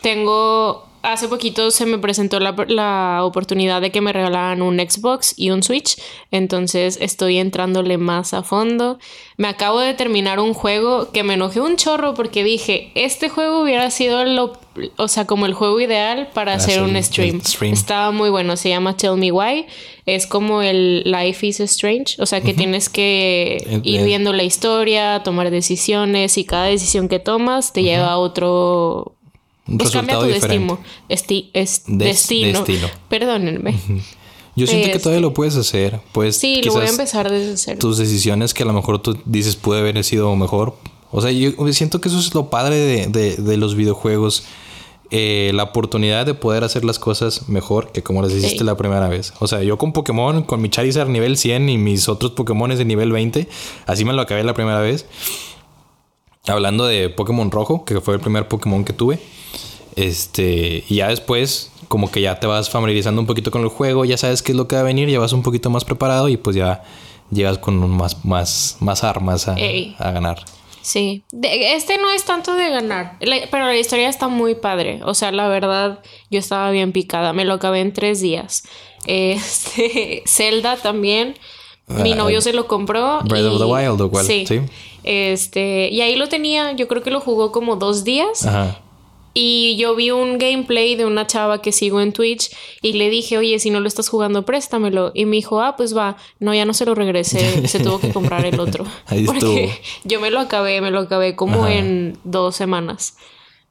[0.00, 0.85] Tengo.
[1.06, 5.50] Hace poquito se me presentó la, la oportunidad de que me regalaran un Xbox y
[5.50, 5.96] un Switch.
[6.32, 8.98] Entonces estoy entrándole más a fondo.
[9.36, 13.62] Me acabo de terminar un juego que me enojé un chorro porque dije: Este juego
[13.62, 14.54] hubiera sido lo.
[14.96, 17.40] O sea, como el juego ideal para hacer Hacer un stream.
[17.40, 17.72] stream.
[17.72, 18.56] Estaba muy bueno.
[18.56, 19.66] Se llama Tell Me Why.
[20.06, 22.16] Es como el Life is Strange.
[22.18, 27.20] O sea, que tienes que ir viendo la historia, tomar decisiones y cada decisión que
[27.20, 29.15] tomas te lleva a otro.
[29.68, 30.74] Un Pues cambia tu diferente.
[30.74, 30.78] destino.
[31.08, 32.58] Esti- es- Des- destino.
[32.60, 32.88] destino.
[33.08, 33.72] Perdónenme.
[34.54, 34.98] Yo siento que Este.
[35.02, 36.00] todavía lo puedes hacer.
[36.12, 37.78] Pues Sí, lo voy a empezar desde cero.
[37.80, 40.76] tus decisiones que a lo mejor tú dices puede haber sido mejor.
[41.10, 44.44] O sea, yo siento que eso es lo padre de, de- de los videojuegos.
[45.12, 48.64] Eh, la oportunidad de poder hacer las cosas mejor que como las hiciste Sí.
[48.64, 49.34] la primera vez.
[49.38, 52.84] O sea, yo con Pokémon, con mi Charizard nivel 100 y mis otros Pokémon de
[52.84, 53.46] nivel 20,
[53.86, 55.06] así me lo acabé la primera vez.
[56.48, 59.18] Hablando de Pokémon Rojo, que fue el primer Pokémon que tuve.
[59.96, 64.04] Este, y ya después, como que ya te vas familiarizando un poquito con el juego,
[64.04, 66.28] ya sabes qué es lo que va a venir, ya vas un poquito más preparado
[66.28, 66.82] y pues ya
[67.30, 69.56] llegas con más, más, más armas a,
[69.98, 70.44] a ganar.
[70.82, 71.24] Sí.
[71.32, 75.00] De- este no es tanto de ganar, la- pero la historia está muy padre.
[75.04, 75.98] O sea, la verdad,
[76.30, 77.32] yo estaba bien picada.
[77.32, 78.62] Me lo acabé en tres días.
[79.06, 81.36] Este, Zelda también.
[81.86, 83.20] Mi Ah, novio se lo compró.
[83.24, 84.26] Breath of the Wild, ¿o cuál?
[84.26, 84.44] Sí.
[84.46, 84.60] Sí.
[85.04, 86.72] Este, y ahí lo tenía.
[86.72, 88.44] Yo creo que lo jugó como dos días.
[88.44, 88.80] Ajá.
[89.38, 92.48] Y yo vi un gameplay de una chava que sigo en Twitch
[92.80, 95.12] y le dije, oye, si no lo estás jugando, préstamelo.
[95.12, 96.16] Y me dijo, ah, pues va.
[96.40, 97.68] No, ya no se lo regresé.
[97.68, 98.86] se tuvo que comprar el otro.
[99.06, 99.78] Ahí Porque estuvo.
[100.04, 101.74] yo me lo acabé, me lo acabé como Ajá.
[101.74, 103.18] en dos semanas.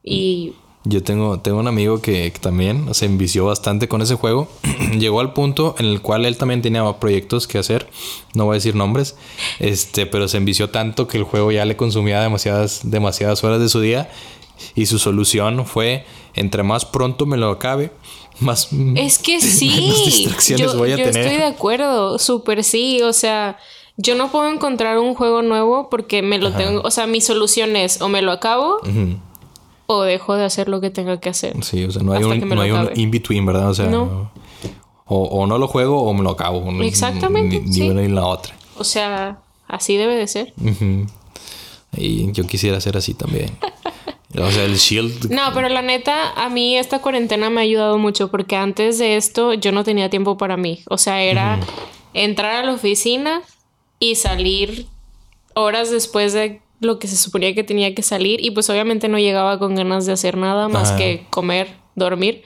[0.03, 4.47] Y Yo tengo, tengo un amigo que, que también se envició bastante con ese juego.
[4.99, 7.89] Llegó al punto en el cual él también tenía proyectos que hacer.
[8.35, 9.15] No voy a decir nombres.
[9.57, 13.67] Este, pero se envició tanto que el juego ya le consumía demasiadas, demasiadas horas de
[13.69, 14.11] su día.
[14.75, 17.91] Y su solución fue: entre más pronto me lo acabe,
[18.39, 18.69] más.
[18.95, 19.69] es que sí.
[20.05, 21.25] distracciones yo voy a yo tener.
[21.25, 23.01] estoy de acuerdo, súper sí.
[23.01, 23.57] O sea,
[23.97, 26.81] yo no puedo encontrar un juego nuevo porque me lo tengo.
[26.83, 28.77] O sea, mi solución es o me lo acabo
[29.87, 31.55] o dejo de hacer lo que tenga que hacer.
[31.63, 33.69] Sí, o sea, no hay un, no hay un in-between, ¿verdad?
[33.69, 34.31] O sea, No.
[35.05, 36.69] o, o no lo juego o me lo acabo.
[36.81, 37.89] Exactamente, Ni, ni sí.
[37.89, 38.55] una ni la otra.
[38.77, 39.37] O sea,
[39.67, 40.53] así debe de ser.
[41.97, 43.55] Y yo quisiera ser así también.
[44.37, 45.31] O sea, el Shield.
[45.31, 49.15] No, pero la neta, a mí esta cuarentena me ha ayudado mucho porque antes de
[49.17, 50.81] esto yo no tenía tiempo para mí.
[50.89, 51.59] O sea, era
[52.13, 53.41] entrar a la oficina
[53.99, 54.87] y salir
[55.53, 59.17] horas después de lo que se suponía que tenía que salir y pues obviamente no
[59.17, 60.97] llegaba con ganas de hacer nada más Ajá.
[60.97, 62.43] que comer, dormir.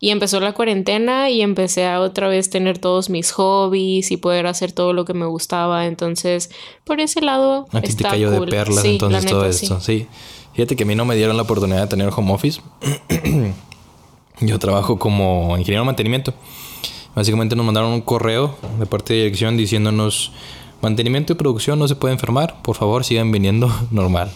[0.00, 4.46] Y empezó la cuarentena y empecé a otra vez tener todos mis hobbies y poder
[4.46, 5.86] hacer todo lo que me gustaba.
[5.86, 6.50] Entonces,
[6.84, 9.80] por ese lado, A ti te cayó de perlas Sí, entonces todo esto.
[9.80, 10.06] Sí.
[10.54, 12.60] Fíjate que a mí no me dieron la oportunidad de tener home office.
[14.40, 16.32] yo trabajo como ingeniero de mantenimiento.
[17.14, 20.32] Básicamente nos mandaron un correo de parte de dirección diciéndonos
[20.80, 24.30] mantenimiento y producción no se puede enfermar, por favor sigan viniendo normal.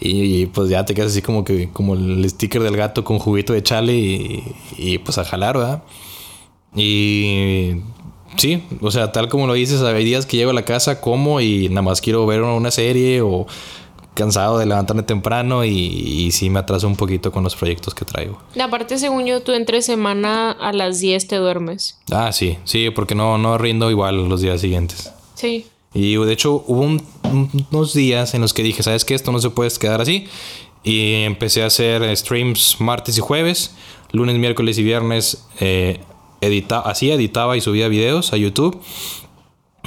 [0.00, 3.18] Y, y, pues ya te quedas así como que como el sticker del gato con
[3.18, 5.82] juguito de chale y, y, pues a jalar, ¿verdad?
[6.76, 7.82] Y
[8.36, 11.40] sí, o sea, tal como lo dices, hay días que llego a la casa, como
[11.40, 13.46] y nada más quiero ver una serie o
[14.18, 18.04] cansado de levantarme temprano y, y sí me atraso un poquito con los proyectos que
[18.04, 18.38] traigo.
[18.54, 21.98] Y aparte, según yo, tú entre semana a las 10 te duermes.
[22.10, 25.10] Ah, sí, sí, porque no, no rindo igual los días siguientes.
[25.34, 25.66] Sí.
[25.94, 29.14] Y de hecho hubo un- un- unos días en los que dije, ¿sabes qué?
[29.14, 30.26] Esto no se puede quedar así.
[30.84, 33.74] Y empecé a hacer streams martes y jueves,
[34.12, 35.44] lunes, miércoles y viernes.
[35.60, 36.00] Eh,
[36.40, 38.80] edita así editaba y subía videos a YouTube.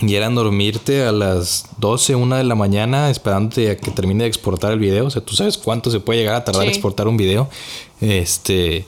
[0.02, 4.30] Y eran dormirte a las 12, 1 de la mañana esperándote a que termine de
[4.30, 5.06] exportar el video.
[5.06, 6.70] O sea, tú sabes cuánto se puede llegar a tardar Sí.
[6.70, 7.50] exportar un video.
[8.00, 8.86] Este...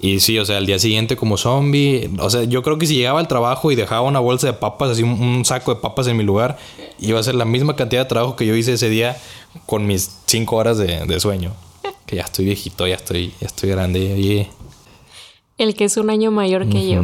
[0.00, 2.10] Y sí, o sea, al día siguiente como zombie.
[2.18, 4.90] O sea, yo creo que si llegaba al trabajo y dejaba una bolsa de papas,
[4.90, 6.58] así un, un saco de papas en mi lugar,
[6.98, 9.16] iba a ser la misma cantidad de trabajo que yo hice ese día
[9.64, 11.52] con mis 5 horas de, de sueño.
[12.04, 14.12] Que ya estoy viejito, ya estoy, ya estoy grande.
[14.12, 14.50] Oye,
[15.56, 17.00] El que es un año mayor que yo.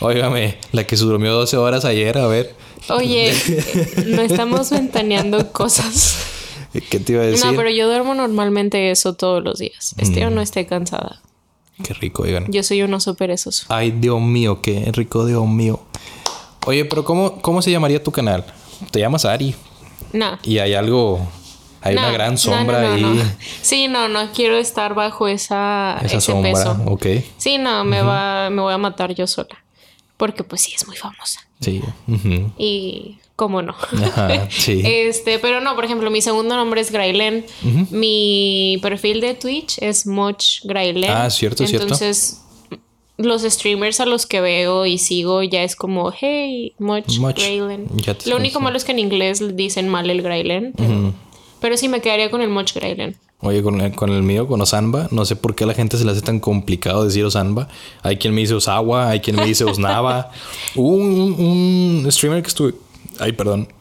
[0.00, 2.54] Mm, óigame, la que se durmió 12 horas ayer, a ver.
[2.88, 3.32] Oye,
[4.06, 6.18] no estamos ventaneando cosas.
[6.72, 7.44] ¿Qué te iba a decir?
[7.46, 9.94] No, pero yo duermo normalmente eso todos los días.
[9.98, 11.20] Esté o no esté cansada.
[11.82, 12.46] Qué rico, oigan.
[12.50, 13.66] Yo soy un oso perezoso.
[13.68, 15.80] Ay, Dios mío, qué rico, Dios mío.
[16.66, 18.44] Oye, pero ¿cómo, cómo se llamaría tu canal?
[18.90, 19.54] Te llamas Ari.
[20.12, 20.38] No.
[20.42, 21.26] Y hay algo.
[21.82, 23.22] Hay una gran sombra no, no, ahí.
[23.62, 26.52] Sí, no, no quiero estar bajo esa, Esa ese sombra.
[26.52, 26.76] peso.
[26.86, 27.06] Ok.
[27.38, 29.64] Sí, no, me va, me voy a matar yo sola.
[30.20, 31.40] Porque pues sí es muy famosa.
[31.60, 31.80] Sí.
[32.58, 33.74] Y cómo no.
[34.04, 34.82] Ajá, sí.
[34.84, 37.46] Este, pero no, por ejemplo, mi segundo nombre es Grailen.
[37.90, 41.10] Mi perfil de Twitch es Moch Grailen.
[41.10, 41.84] Ah, cierto, cierto.
[41.84, 42.42] Entonces,
[43.16, 47.06] los streamers a los que veo y sigo ya es como, hey, Moch.
[47.34, 47.88] Grailen.
[48.26, 50.74] Lo único malo es que en inglés dicen mal el Grailen.
[50.76, 51.14] Pero,
[51.60, 53.16] pero sí me quedaría con el Moch Grailen.
[53.42, 55.96] Oye, con el, con el mío, con Osanba, no sé por qué a la gente
[55.96, 57.68] se le hace tan complicado decir Osanba.
[58.02, 60.30] Hay quien me dice Osawa, hay quien me dice Osnava.
[60.74, 62.74] Hubo un, un- un streamer que estuve.
[63.18, 63.68] Ay, perdón.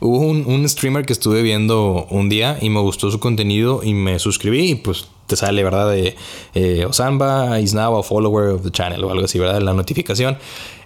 [0.00, 3.94] Hubo un, un streamer que estuve viendo un día y me gustó su contenido y
[3.94, 5.90] me suscribí y pues te sale, ¿verdad?
[5.90, 6.16] De
[6.54, 9.60] eh, Osanba is now a follower of the channel o algo así, ¿verdad?
[9.62, 10.36] La notificación.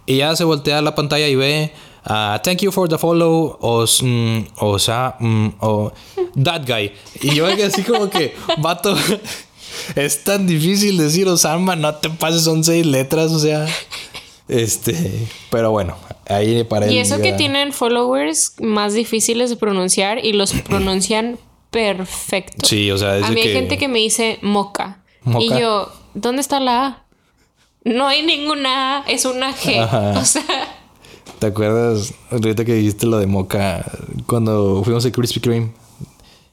[0.05, 1.73] Y ya se voltea la pantalla y ve,
[2.07, 5.92] ah, thank you for the follow, os, mm, o sea, mm, o
[6.42, 6.92] that guy.
[7.21, 8.97] Y yo así como que, vato,
[9.95, 13.66] es tan difícil decir Osama, no te pases, son seis letras, o sea,
[14.49, 15.97] este, pero bueno,
[16.29, 21.38] ahí para Y eso que ya- tienen followers más difíciles de pronunciar y los pronuncian
[21.71, 22.66] perfecto.
[22.66, 24.99] Sí, o sea, A mí hay que- gente que me dice moca.
[25.23, 25.45] Moca.
[25.45, 27.03] Y yo, ¿dónde está la A?
[27.85, 29.81] No hay ninguna A, es una G.
[29.81, 30.14] Ajá.
[30.21, 30.76] O sea,
[31.38, 33.85] ¿Te acuerdas ahorita que dijiste lo de Moca
[34.27, 35.70] cuando fuimos a Krispy Kreme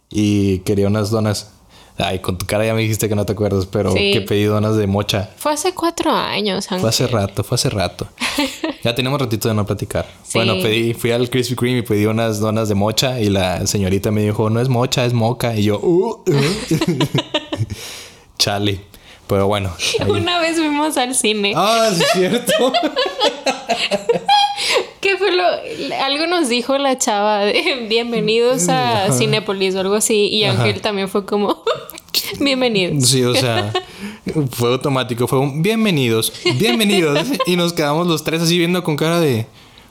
[0.10, 1.52] y quería unas donas?
[1.98, 4.12] Ay, con tu cara ya me dijiste que no te acuerdas, pero Sí.
[4.14, 5.30] que pedí donas de mocha.
[5.38, 6.80] Fue hace cuatro años, Ángel.
[6.82, 8.08] Fue hace rato, fue hace rato.
[8.84, 10.08] ya tenemos ratito de no platicar.
[10.24, 10.32] Sí.
[10.40, 14.10] Bueno, pedí, fui al Krispy Kreme y pedí unas donas de mocha y la señorita
[14.12, 15.56] me dijo, no es mocha, es moca.
[15.56, 16.26] Y yo, uh, uh.
[18.38, 18.82] Chale.
[19.28, 19.72] Pero bueno.
[20.00, 21.54] ahí- Una vez fuimos al cine.
[21.56, 22.74] Ah, sí es cierto.
[25.02, 25.44] ¿Qué fue lo...?
[26.04, 30.28] Algo nos dijo la chava de bienvenidos a Cinépolis o algo así.
[30.28, 31.64] Y Ángel también fue como...
[32.40, 33.06] bienvenidos.
[33.10, 33.74] Sí, o sea,
[34.52, 35.28] fue automático.
[35.28, 37.20] Fue un bienvenidos, bienvenidos.
[37.46, 39.46] Y nos quedamos los tres así viendo con cara de,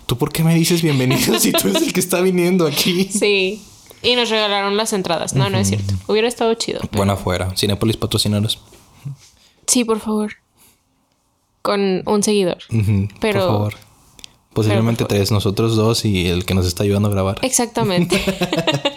[0.06, 3.04] ¿tú por qué me dices bienvenidos si tú eres el que está viniendo aquí?
[3.04, 3.62] Sí.
[4.02, 5.34] Y nos regalaron las entradas.
[5.34, 5.94] No, no es cierto.
[6.08, 6.80] Hubiera estado chido.
[6.92, 7.52] Bueno, afuera.
[7.56, 8.58] Cinepolis patrocinaros.
[9.66, 10.34] Sí, por favor.
[11.62, 12.58] Con un seguidor.
[13.20, 13.74] Pero- Por favor.
[14.52, 17.38] Posiblemente pero por tres, nosotros dos y el que nos está ayudando a grabar.
[17.40, 18.20] Exactamente.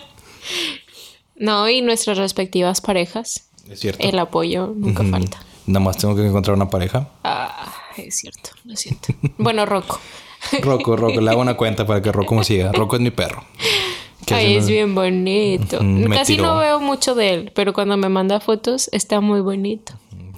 [1.37, 3.47] no, y nuestras respectivas parejas.
[3.69, 4.05] Es cierto.
[4.07, 5.39] El apoyo nunca falta.
[5.65, 7.09] Nada más tengo que encontrar una pareja.
[7.23, 9.13] Ah, es cierto, lo siento.
[9.37, 9.99] Bueno, Rocco.
[10.61, 12.71] Rocco, Rocco, le hago una cuenta para que Rocco me siga.
[12.71, 13.43] Rocco es mi perro.
[14.31, 15.79] Ay, es bien bonito.
[16.11, 16.47] Casi tiró.
[16.53, 19.93] no veo mucho de él, pero cuando me manda fotos está muy bonito.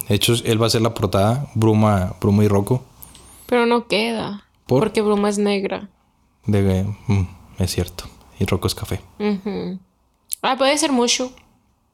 [0.08, 2.84] De hecho, él va a ser la portada, Bruma, Bruma y Rocco.
[3.46, 4.46] Pero no queda.
[4.66, 4.80] ¿Por?
[4.80, 5.90] Porque Bruma es negra.
[6.46, 7.28] De, mm,
[7.60, 8.06] es cierto.
[8.40, 9.02] Y Rocco es café.
[9.20, 9.80] Ujú.
[10.42, 11.32] Ah, puede ser Mushu.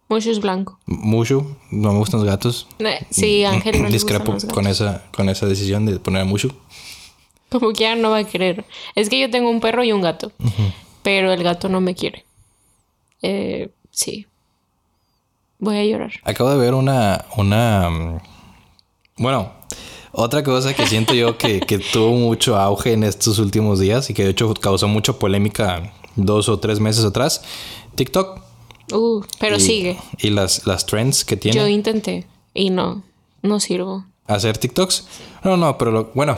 [0.09, 0.79] Mushu es blanco.
[0.85, 2.67] Mushu, no me gustan los gatos.
[3.09, 6.51] Sí, Ángel no Discrepo con esa, con esa decisión de poner a Mushu.
[7.49, 8.65] Como que ya no va a querer.
[8.95, 10.31] Es que yo tengo un perro y un gato.
[11.01, 12.25] Pero el gato no me quiere.
[13.21, 14.27] Eh, sí.
[15.63, 16.11] Voy a llorar.
[16.25, 18.19] Acabo de ver una, una, mm,
[19.17, 19.53] bueno,
[20.11, 24.13] otra cosa que siento yo que, que tuvo mucho auge en estos últimos días y
[24.13, 27.43] que de hecho causó mucha polémica dos o tres meses atrás,
[27.95, 28.41] TikTok.
[28.91, 29.97] Uh, pero y, sigue.
[30.19, 31.57] Y las, las trends que tiene.
[31.57, 33.01] Yo intenté y no,
[33.41, 34.03] no sirvo.
[34.27, 35.07] hacer TikToks.
[35.45, 36.37] No, no, pero lo- bueno,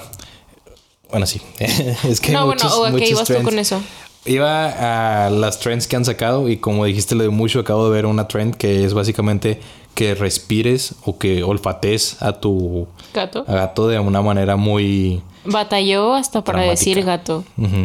[1.09, 1.41] bueno, sí.
[1.59, 3.81] es que no, muchos, bueno, ¿o a qué muchos ibas tú con eso?
[4.25, 7.91] Iba a las trends que han sacado y como dijiste lo de mucho, acabo de
[7.95, 9.59] ver una trend que es básicamente
[9.93, 13.45] que respires o que olfates a tu Gato.
[13.47, 16.79] gato de una manera muy Batalló hasta para Dramática.
[16.89, 17.43] decir gato.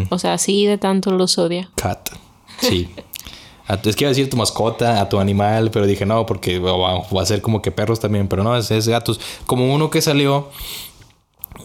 [0.08, 1.68] O sea, así de tanto los odia.
[1.76, 2.08] cat.
[2.60, 2.88] Sí.
[3.66, 6.24] A tu- es que iba a decir tu mascota, a tu animal, pero dije no,
[6.26, 9.20] porque va, va a ser como que perros también, pero no, es, es gatos.
[9.46, 10.48] Como uno que salió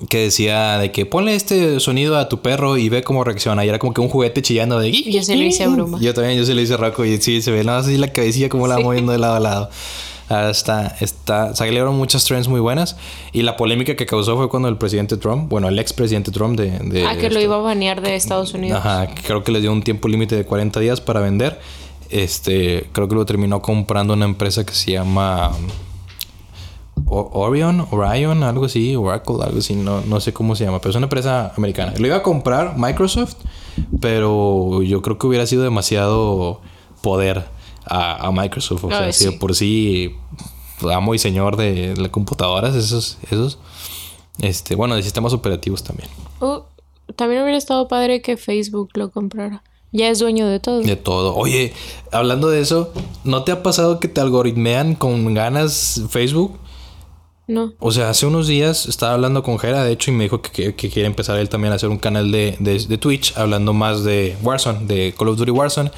[0.09, 3.65] que decía de que ponle este sonido a tu perro y ve cómo reacciona.
[3.65, 4.91] Y era como que un juguete chillando de...
[4.91, 5.99] Yo se lo hice a Bruma.
[6.01, 7.97] Yo también, yo se lo hice a Rocco y sí, se ve nada más así
[7.97, 9.69] la cabecilla como la va moviendo de lado a lado.
[10.27, 12.97] Ahora está, está, salieron muchas trends muy buenas
[13.31, 16.57] y la polémica que causó fue cuando el presidente Trump, bueno, el ex presidente Trump
[16.57, 16.79] de...
[16.79, 18.79] de Ah, que lo iba a banear de Estados Unidos.
[18.79, 21.59] Ajá, creo que les dio un tiempo límite de 40 días para vender.
[22.09, 25.51] Este, creo que lo terminó comprando una empresa que se llama
[27.07, 30.91] O- Orion, Orion, algo así, Oracle, algo así, no, no sé cómo se llama, pero
[30.91, 31.93] es una empresa americana.
[31.97, 33.35] Lo iba a comprar Microsoft,
[33.99, 36.61] pero yo creo que hubiera sido demasiado
[37.01, 37.45] poder
[37.85, 38.85] a, a Microsoft.
[38.85, 39.31] O sea, si sí.
[39.31, 40.15] por sí
[40.91, 43.59] amo y señor de las computadoras, esos, esos,
[44.39, 46.09] este, bueno, de sistemas operativos también.
[46.39, 46.61] Uh,
[47.15, 49.63] también hubiera estado padre que Facebook lo comprara.
[49.91, 50.81] Ya es dueño de todo.
[50.81, 51.35] De todo.
[51.35, 51.73] Oye,
[52.11, 52.91] hablando de eso,
[53.23, 56.57] ¿no te ha pasado que te algoritmean con ganas Facebook?
[57.47, 57.73] No.
[57.79, 60.73] O sea, hace unos días estaba hablando con Jera, de hecho, y me dijo que,
[60.75, 64.35] quiere empezar él también a hacer un canal de, de- de Twitch hablando más de
[64.41, 65.91] Warzone, de Call of Duty Warzone.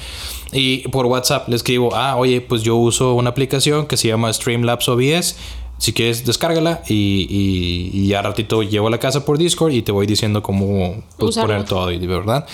[0.52, 4.32] Y por WhatsApp le escribo, ah, oye, pues yo uso una aplicación que se llama
[4.32, 5.36] Streamlabs OBS.
[5.78, 6.94] Si quieres, descárgala y,
[7.30, 11.04] y, y ya ratito llevo a la casa por Discord y te voy diciendo cómo
[11.16, 11.86] pues, poner todo.
[11.86, 12.46] Verdad,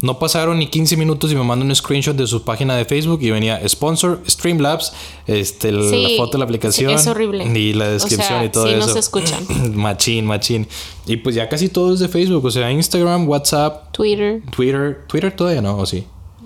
[0.00, 3.18] no pasaron ni 15 minutos y me mandó un screenshot de su página de Facebook
[3.20, 4.92] y venía sponsor Streamlabs,
[5.26, 7.44] este, la Sí, foto de la aplicación sí, es horrible.
[7.58, 8.86] y la O descripción sea, y todo sí, eso.
[8.86, 9.44] no se escuchan.
[9.74, 10.68] machín, machín.
[11.06, 14.40] Y pues ya casi todo es de Facebook, o sea, Instagram, WhatsApp, Twitter.
[14.54, 16.04] Twitter, Twitter todavía no, ¿o sí.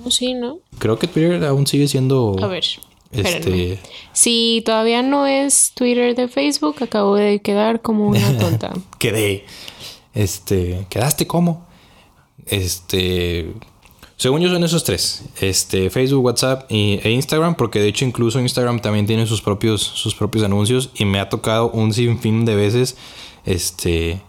[0.09, 0.59] Sí, ¿no?
[0.79, 2.65] Creo que Twitter aún sigue siendo A ver.
[3.13, 3.79] Este
[4.13, 8.73] Si todavía no es Twitter de Facebook, acabo de quedar como una tonta.
[8.99, 9.45] quedé
[10.15, 11.67] este, quedaste como
[12.47, 13.53] este
[14.17, 18.39] según yo son esos tres, este Facebook, WhatsApp y, e Instagram, porque de hecho incluso
[18.39, 22.55] Instagram también tiene sus propios sus propios anuncios y me ha tocado un sinfín de
[22.55, 22.97] veces
[23.45, 24.21] este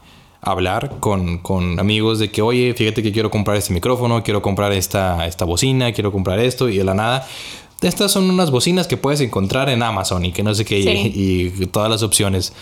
[0.44, 4.74] hablar con, con amigos de que, oye, fíjate que quiero comprar este micrófono, quiero comprar
[4.74, 7.28] esta, esta bocina, quiero comprar esto y de la nada.
[7.84, 10.84] Estas son unas bocinas que puedes encontrar en Amazon y que no sé qué, y-
[10.84, 11.54] Sí.
[11.62, 12.54] y, todas las opciones.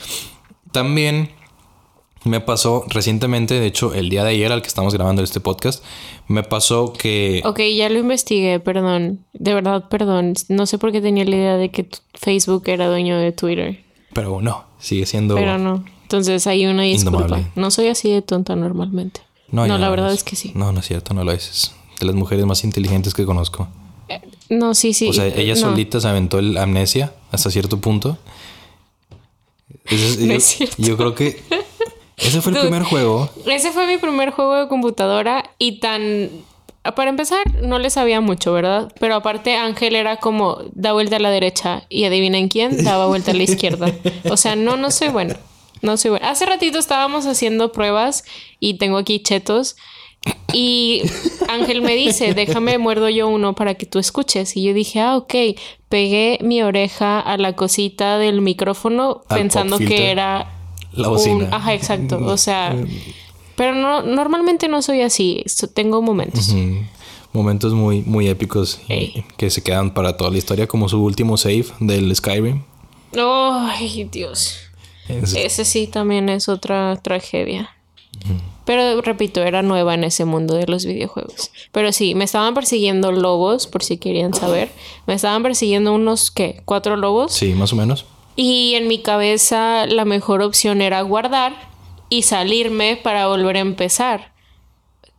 [0.71, 1.29] También
[2.23, 5.83] Me pasó recientemente, de hecho, el día de ayer al que estamos grabando este podcast,
[6.27, 7.41] me pasó que...
[7.45, 9.25] Ok, ya lo investigué, perdón.
[9.33, 10.35] De verdad, perdón.
[10.47, 13.83] No sé por qué tenía la idea de que Facebook era dueño de Twitter.
[14.13, 15.33] Pero no, sigue siendo...
[15.33, 15.83] Pero no.
[16.03, 17.21] Entonces hay una disculpa.
[17.23, 17.47] Indomable.
[17.55, 19.21] No soy así de tonta normalmente.
[19.49, 20.19] No, ya la lo verdad es.
[20.19, 20.51] es que sí.
[20.53, 21.73] No, no es cierto, no lo es.
[21.99, 23.67] De las mujeres más inteligentes que conozco.
[24.51, 25.07] No, sí, sí.
[25.09, 25.59] O sea, ella no.
[25.59, 28.17] solita se aventó el amnesia hasta cierto punto.
[29.85, 30.75] Es- No yo, es cierto.
[30.77, 31.41] yo creo que
[32.17, 32.67] ese fue el Dude.
[32.69, 33.29] primer juego.
[33.45, 36.29] Ese fue mi primer juego de computadora y tan...
[36.95, 38.91] Para empezar, no le sabía mucho, ¿verdad?
[38.99, 43.31] Pero aparte, Ángel era como da vuelta a la derecha y adivinen quién daba vuelta
[43.31, 43.93] a la izquierda.
[44.29, 45.35] O sea, no, no soy bueno.
[45.83, 46.27] No soy bueno.
[46.27, 48.23] Hace ratito estábamos haciendo pruebas
[48.59, 49.75] y tengo aquí chetos.
[50.53, 51.01] Y
[51.47, 54.57] Ángel me dice, déjame muerdo yo uno para que tú escuches.
[54.57, 55.33] Y yo dije, ah, ok.
[55.87, 60.51] Pegué mi oreja a la cosita del micrófono Al pensando que era
[60.93, 61.49] La un- bocina.
[61.51, 62.19] ajá, exacto.
[62.25, 62.75] O sea,
[63.55, 65.43] pero no, normalmente no soy así.
[65.73, 66.53] Tengo momentos.
[67.33, 69.25] Momentos muy, muy épicos y- Ey.
[69.37, 72.63] que se quedan para toda la historia, como su último save del Skyrim.
[73.17, 74.57] Ay, Dios.
[75.07, 77.69] Es- Ese sí también es otra tragedia.
[78.65, 81.51] Pero repito, era nueva en ese mundo de los videojuegos.
[81.71, 84.69] Pero sí, me estaban persiguiendo lobos, por si querían saber.
[85.07, 86.61] Me estaban persiguiendo unos, ¿qué?
[86.65, 87.33] ¿Cuatro lobos?
[87.33, 88.05] Sí, más o menos.
[88.35, 91.53] Y en mi cabeza la mejor opción era guardar
[92.09, 94.31] y salirme para volver a empezar.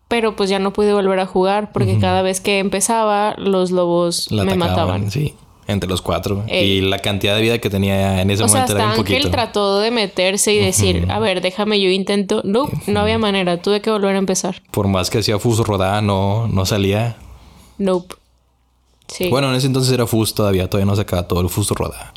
[0.08, 4.30] Pero pues ya no pude volver a jugar porque cada vez que empezaba los lobos
[4.30, 5.10] La me atacaban, mataban.
[5.10, 5.34] Sí,
[5.66, 6.44] entre los cuatro.
[6.48, 6.70] Ey.
[6.70, 8.98] Y la cantidad de vida que tenía en ese O sea, momento hasta era un
[9.00, 9.30] Ángel poquito.
[9.30, 12.42] trató de meterse y decir, a ver, déjame, yo intento.
[12.44, 14.62] No, no había manera, tuve que volver a empezar.
[14.70, 17.16] Por más que hacía Fus rodada, no, no salía.
[17.78, 18.14] Nope.
[19.08, 19.28] Sí.
[19.28, 22.12] Bueno, en ese entonces era Fus todavía, todavía no sacaba todo el Fus rodada.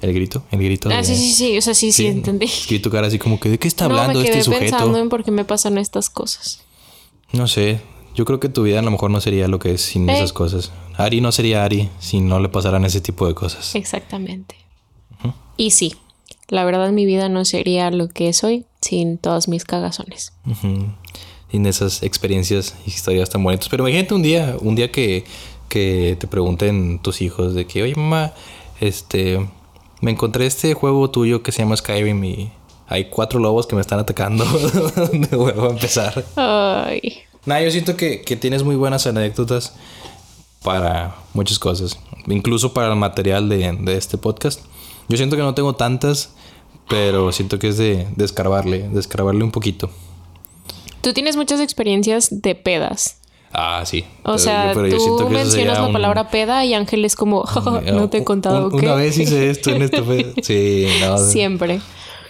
[0.00, 0.88] El grito, el grito.
[0.90, 2.50] ah, de- sí, sí, sí, o sea, sí, sí, entendí.
[2.70, 4.62] Y tu cara así como que, ¿de qué está No, hablando me quedé este sujeto?
[4.70, 6.62] pensando en por qué me pasan estas cosas.
[7.32, 7.80] No sé.
[8.14, 10.32] Yo creo que tu vida a lo mejor no sería lo que es sin esas
[10.32, 10.72] cosas.
[11.04, 13.74] Ari no sería Ari si no le pasaran ese tipo de cosas.
[13.74, 14.56] Exactamente.
[15.56, 15.94] Y sí,
[16.48, 20.32] la verdad mi vida no sería lo que soy sin todas mis cagazones.
[20.46, 20.86] Ujú.
[21.50, 23.68] Sin esas experiencias y historias tan bonitas.
[23.68, 25.24] Pero imagínate un día, un día que,
[25.68, 28.32] que te pregunten tus hijos de que, oye mamá,
[28.80, 29.46] este,
[30.00, 32.52] me encontré este juego tuyo que se llama Skyrim y
[32.88, 34.44] hay cuatro lobos que me están atacando.
[35.12, 36.24] de vuelvo a empezar.
[36.36, 37.18] Ay.
[37.46, 39.74] Nah, yo siento que, que tienes muy buenas anécdotas
[40.62, 41.98] para muchas cosas.
[42.26, 44.60] Incluso para el material de, de este podcast.
[45.08, 46.34] Yo siento que no tengo tantas,
[46.88, 49.90] pero siento que es de, de escarbarle, de escarbarle un poquito.
[51.00, 53.16] Tú tienes muchas experiencias de pedas.
[53.52, 54.04] Ah, sí.
[54.22, 57.44] O Pero sea, yo- tú mencionas la un- palabra peda y Ángel es como,
[57.92, 58.86] no te he contado Un- qué.
[58.86, 61.18] Una vez hice esto en fue- Sí, no.
[61.18, 61.80] Siempre.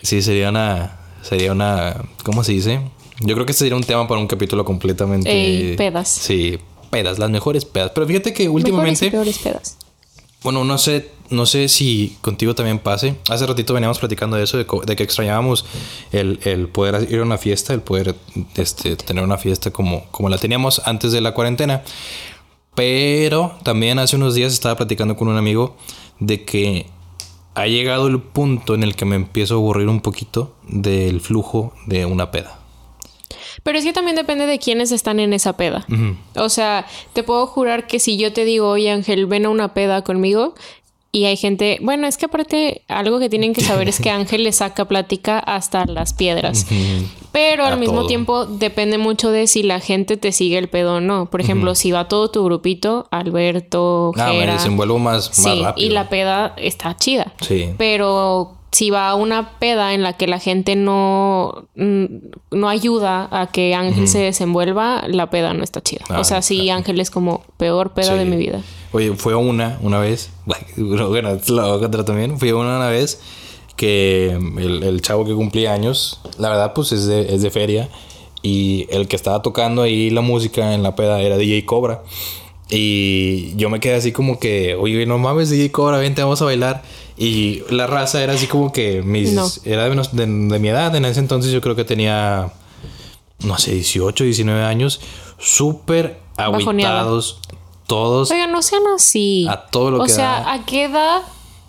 [0.02, 0.96] Sí, sería una.
[1.20, 1.96] Sería una.
[2.24, 2.80] ¿Cómo se dice?
[3.20, 5.30] Yo creo que este sería un tema para un capítulo completamente.
[5.30, 6.08] Ey, pedas.
[6.08, 6.58] Sí,
[6.90, 7.92] pedas, las mejores pedas.
[7.94, 9.10] Pero fíjate que y últimamente.
[9.10, 9.76] peores pedas.
[10.42, 13.14] Bueno, no sé, no sé si contigo también pase.
[13.28, 15.66] Hace ratito veníamos platicando de eso, de que extrañábamos
[16.12, 18.14] el, el poder ir a una fiesta, el poder
[18.56, 21.82] este, tener una fiesta como, como la teníamos antes de la cuarentena.
[22.74, 25.76] Pero también hace unos días estaba platicando con un amigo
[26.20, 26.86] de que
[27.54, 31.74] ha llegado el punto en el que me empiezo a aburrir un poquito del flujo
[31.86, 32.59] de una peda.
[33.62, 35.86] Pero es que también depende de quiénes están en esa peda.
[36.36, 39.74] O sea, te puedo jurar que si yo te digo, oye Ángel, ven a una
[39.74, 40.54] peda conmigo.
[41.12, 44.44] Y hay gente, bueno, es que aparte algo que tienen que saber es que Ángel
[44.44, 46.66] le saca plática hasta las piedras.
[47.32, 48.06] Pero al mismo todo.
[48.06, 51.26] tiempo depende mucho de si la gente te sigue el pedo o no.
[51.28, 55.62] Por ejemplo, si va todo tu grupito, Alberto, Ah, me Jera, desenvuelvo más, más Sí,
[55.62, 55.86] rápido.
[55.86, 57.32] y la peda está chida.
[57.40, 57.70] Sí.
[57.76, 62.04] Pero si va a una peda en la que la gente no, mm,
[62.52, 66.04] no ayuda a que Ángel se desenvuelva, la peda no está chida.
[66.08, 68.18] Ah, o sea, sí, Ángel es como peor peda Sí.
[68.18, 68.60] de mi vida.
[68.92, 70.30] Oye, fue una, una vez.
[70.76, 72.38] Bueno, lo voy a contar también.
[72.38, 73.20] Fui una, una vez
[73.76, 77.88] que el, el chavo que cumplía años, la verdad, pues es de, es de feria.
[78.42, 82.02] Y el que estaba tocando ahí la música en la peda era DJ Cobra.
[82.70, 86.44] Y yo me quedé así como que, oye, no mames, DJ Cobra, vente, vamos a
[86.44, 86.82] bailar.
[87.22, 89.46] Y la raza era así como que mis, No.
[89.66, 90.94] era de, menos- de- de mi edad.
[90.96, 92.50] En ese entonces yo creo que tenía,
[93.44, 95.00] no sé, 18, 19 años.
[95.38, 97.38] Súper agüitados.
[97.86, 99.46] Todos Oigan, no sean así.
[99.50, 100.52] A todo lo o que sea, da.
[100.54, 101.22] ¿a qué edad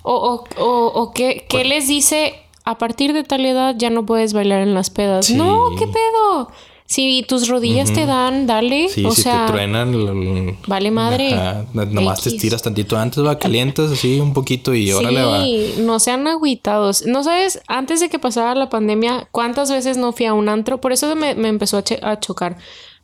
[0.04, 4.06] o, o, o, o qué, qué les dice a partir de tal edad ya no
[4.06, 5.26] puedes bailar en las pedas?
[5.26, 5.34] Sí.
[5.36, 6.50] No, ¿qué pedo?
[6.92, 8.90] Si tus rodillas te dan, dale.
[8.90, 11.34] Sí, o si sea, te truenan, vale madre.
[11.34, 12.34] Ajá, Nomás te X.
[12.36, 15.42] estiras tantito antes, va, calientas así un poquito y órale va.
[15.42, 17.06] Sí, no sean agüitados.
[17.06, 20.82] No sabes, antes de que pasara la pandemia, cuántas veces no fui a un antro.
[20.82, 22.58] Por eso me, me empezó a, a chocar.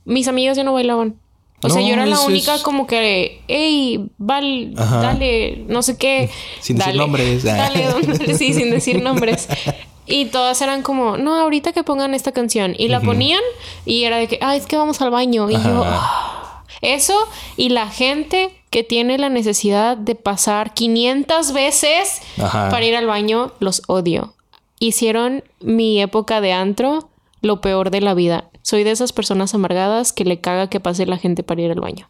[0.03, 1.15] Mis amigas ya no bailaban.
[1.63, 5.01] O sea, No, yo era la única es- como que, hey, Val, Ajá.
[5.01, 6.29] dale, no sé qué.
[6.59, 7.43] Sin decir dale, nombres.
[7.43, 9.47] Dale, don- sí, sin decir nombres.
[10.07, 12.73] Y todas eran como, no, ahorita que pongan esta canción.
[12.77, 13.41] Y la ponían
[13.85, 15.49] y era de que, ah, es que vamos al baño.
[15.49, 15.83] Y yo.
[15.85, 16.63] "Ah".
[16.81, 17.15] eso
[17.55, 22.69] y la gente que tiene la necesidad de pasar 500 veces Ajá.
[22.69, 24.33] para ir al baño, los odio.
[24.79, 27.09] Hicieron mi época de antro
[27.41, 28.45] lo peor de la vida.
[28.61, 31.79] Soy de esas personas amargadas que le caga que pase la gente para ir al
[31.79, 32.09] baño.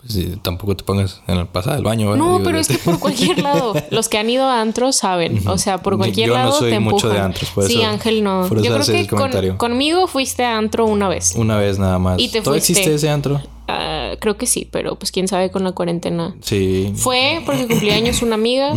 [0.00, 2.24] Pues sí, tampoco te pongas en el pasado del baño, ¿verdad?
[2.24, 5.46] No, Digo, pero es que por cualquier lado, los que han ido a antros saben,
[5.46, 7.12] o sea, por cualquier yo no lado soy te mucho empujan.
[7.16, 8.46] de antros, por sí, eso- Ángel no.
[8.48, 11.34] por eso Yo creo que con- conmigo fuiste a antro una vez.
[11.36, 12.18] Una vez nada más.
[12.18, 12.72] Y te ¿Todavía fuiste.
[12.72, 13.42] existe ese antro?
[13.68, 16.34] Ah, creo que sí, pero pues quién sabe con la cuarentena.
[16.40, 16.92] Sí.
[16.96, 18.74] Fue porque cumplía años una amiga,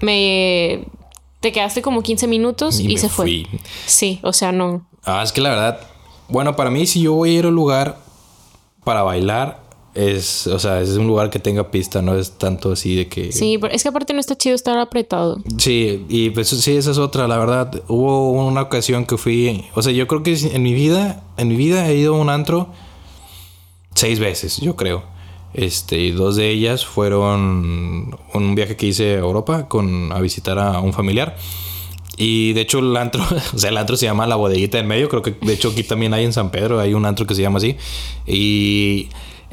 [0.00, 0.84] me
[1.40, 3.46] te quedaste como 15 minutos y, se fue.
[3.86, 4.86] Sí, o sea, no.
[5.04, 5.80] Ah, es que la verdad,
[6.28, 7.98] bueno, para mí si yo voy a ir a un lugar
[8.82, 9.60] para bailar,
[9.94, 13.30] es, o sea, es un lugar que tenga pista, no es tanto así de que...
[13.32, 15.40] Sí, pero es que aparte no está chido estar apretado.
[15.58, 17.82] Sí, y pues sí, esa es otra, la verdad.
[17.88, 21.56] Hubo una ocasión que fui, o sea, yo creo que en mi vida, en mi
[21.56, 22.68] vida he ido a un antro
[23.94, 25.04] seis veces, yo creo.
[25.54, 30.58] Este, y dos de ellas fueron un viaje que hice a Europa con a visitar
[30.58, 31.36] a un familiar.
[32.16, 33.24] Y de hecho el antro,
[33.54, 35.84] o sea, el antro se llama La Bodeguita del Medio, creo que de hecho aquí
[35.84, 37.76] también hay en San Pedro, hay un antro que se llama así.
[38.26, 39.08] Y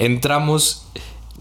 [0.05, 0.85] entramos,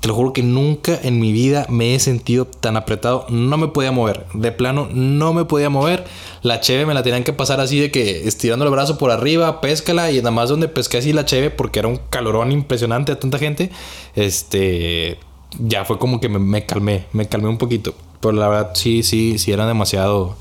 [0.00, 3.68] te lo juro que nunca en mi vida me he sentido tan apretado, no me
[3.68, 6.04] podía mover, de plano no me podía mover.
[6.42, 9.60] La cheve me la tenían que pasar así de que estirando el brazo por arriba,
[9.60, 13.18] péscala y nada más donde pesqué así la cheve porque era un calorón impresionante a
[13.18, 13.70] tanta gente.
[14.14, 15.18] Este,
[15.58, 17.94] ya fue como que me, me calmé, me calmé un poquito.
[18.20, 20.36] Pero la verdad sí, sí, sí era demasiado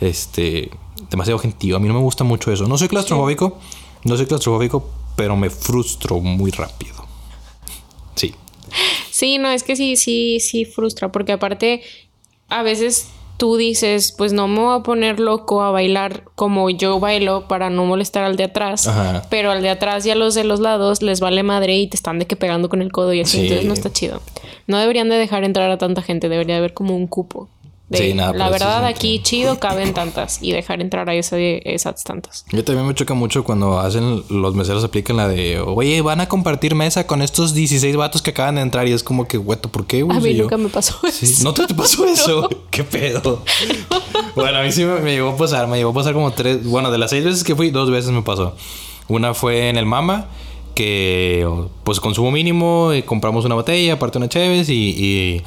[0.00, 0.70] este,
[1.10, 1.76] demasiado gentío.
[1.76, 2.66] A mí no me gusta mucho eso.
[2.66, 3.58] No soy claustrofóbico,
[4.04, 7.09] no soy claustrofóbico, pero me frustro muy rápido.
[8.14, 8.34] Sí.
[9.10, 11.82] Sí, no, es que sí, sí, sí frustra, porque aparte
[12.48, 17.00] a veces tú dices, pues no me voy a poner loco a bailar como yo
[17.00, 19.22] bailo para no molestar al de atrás, Ajá.
[19.30, 21.96] pero al de atrás y a los de los lados les vale madre y te
[21.96, 23.42] están de que pegando con el codo y así, Sí.
[23.44, 24.20] entonces no está chido.
[24.66, 27.48] No deberían de dejar entrar a tanta gente, debería haber como un cupo.
[27.90, 32.04] De, Sí, nada, la verdad aquí chido caben tantas y dejar entrar a ese- esas
[32.04, 32.44] tantas.
[32.52, 36.28] Yo también me choca mucho cuando hacen los meseros aplican la de, oye, van a
[36.28, 39.70] compartir mesa con estos 16 vatos que acaban de entrar y es como que, güeto,
[39.70, 40.16] ¿por qué, güey?
[40.16, 41.42] A mí yo- nunca me pasó Sí, eso.
[41.42, 42.48] ¿No te, te pasó eso?
[42.70, 43.42] ¿Qué pedo?
[44.36, 45.66] Bueno, a mí sí me, me llegó a pasar.
[45.66, 46.64] Me llegó a pasar como tres...
[46.64, 48.54] Bueno, de las seis veces que fui, dos veces me pasó.
[49.08, 50.28] Una fue en el Mama,
[50.76, 51.44] que
[51.82, 54.94] pues consumo mínimo, y compramos una botella, aparte una Cheves y...
[54.96, 55.42] y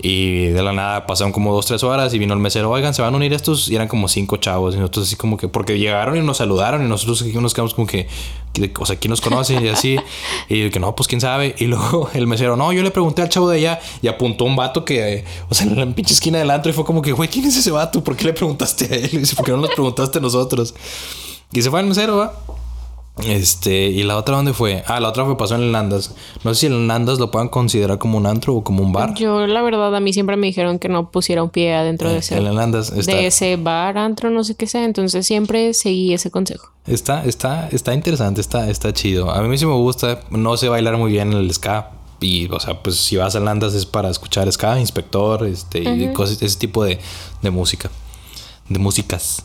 [0.00, 3.02] y de la nada pasaron como dos, tres horas y vino el mesero, oigan, se
[3.02, 4.74] van a unir estos y eran como cinco chavos.
[4.74, 7.74] Y nosotros así como que, porque llegaron y nos saludaron y nosotros aquí nos quedamos
[7.74, 8.06] como que,
[8.78, 9.54] o sea, ¿quién nos conoce?
[9.60, 9.98] Y así.
[10.48, 11.54] Y que no, pues quién sabe.
[11.58, 14.54] Y luego el mesero, no, yo le pregunté al chavo de allá y apuntó un
[14.54, 17.28] vato que, o sea, en la pinche esquina del antro y fue como que, güey,
[17.28, 18.02] ¿quién es ese vato?
[18.04, 19.10] ¿Por qué le preguntaste a él?
[19.12, 20.74] Y dice, ¿por qué no nos preguntaste a nosotros?
[21.52, 22.34] Y se fue al mesero, ¿va?
[23.26, 24.84] Este, y la otra, ¿dónde fue?
[24.86, 26.14] Ah, la otra fue pasó en el Nandas.
[26.44, 29.14] No sé si el Nandas lo puedan considerar como un antro o como un bar.
[29.14, 32.18] Yo, la verdad, a mí siempre me dijeron que no pusiera un pie adentro de
[32.18, 33.16] ese, el Nandas está.
[33.16, 34.84] de ese bar, antro, no sé qué sea.
[34.84, 36.70] Entonces siempre seguí ese consejo.
[36.86, 39.30] Está, está, está interesante, está, está chido.
[39.30, 40.20] A mí sí me gusta.
[40.30, 41.90] No sé bailar muy bien el ska.
[42.20, 46.12] Y, o sea, pues si vas a Landas es para escuchar ska, inspector, este, y
[46.12, 46.98] cosas, ese tipo de,
[47.42, 47.90] de música.
[48.68, 49.44] De músicas.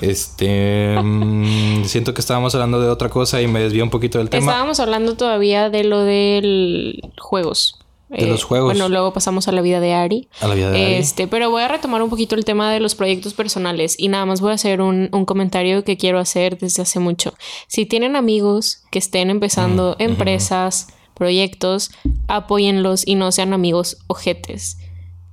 [0.00, 0.98] Este.
[1.02, 4.50] mm, siento que estábamos hablando de otra cosa y me desvié un poquito del tema.
[4.50, 7.78] Estábamos hablando todavía de lo del juegos.
[8.10, 8.72] Eh, De los juegos.
[8.72, 10.28] Bueno, luego pasamos a la vida de Ari.
[10.40, 10.94] A la vida de Ari.
[10.94, 14.26] Este, pero voy a retomar un poquito el tema de los proyectos personales y nada
[14.26, 17.32] más voy a hacer un, un comentario que quiero hacer desde hace mucho.
[17.68, 21.90] Si tienen amigos que estén empezando empresas, proyectos,
[22.28, 24.76] apóyenlos y no sean amigos ojetes.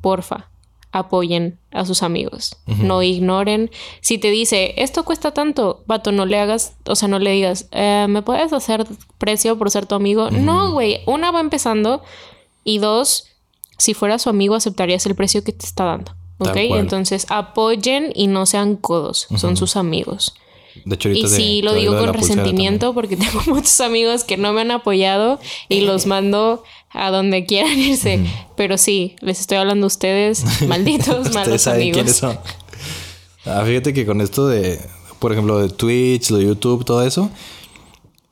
[0.02, 0.49] Porfa,
[0.92, 2.56] apoyen a sus amigos.
[2.66, 3.70] No ignoren.
[4.02, 7.68] Si te dice, esto cuesta tanto, vato, no le hagas, o sea, no le digas,
[7.72, 8.88] "Eh, ¿me puedes hacer
[9.18, 10.32] precio por ser tu amigo?
[10.32, 11.02] No, güey.
[11.06, 12.02] Una va empezando
[12.64, 13.26] y dos,
[13.78, 16.14] si fuera su amigo, aceptarías el precio que te está dando.
[16.40, 16.56] ¿Ok?
[16.80, 19.28] Entonces apoyen y no sean codos.
[19.36, 20.34] Son sus amigos.
[20.86, 24.62] De hecho, Y sí, lo digo con resentimiento porque tengo muchos amigos que no me
[24.62, 28.20] han apoyado y los mando a donde quieran irse.
[28.56, 31.34] Pero sí, les estoy hablando a ustedes, malditos, también.
[31.34, 31.96] malos Ustedes saben amigos.
[31.98, 32.40] quiénes son.
[33.46, 34.80] Ah, fíjate que con esto de
[35.20, 37.30] por ejemplo, de Twitch, de YouTube, todo eso.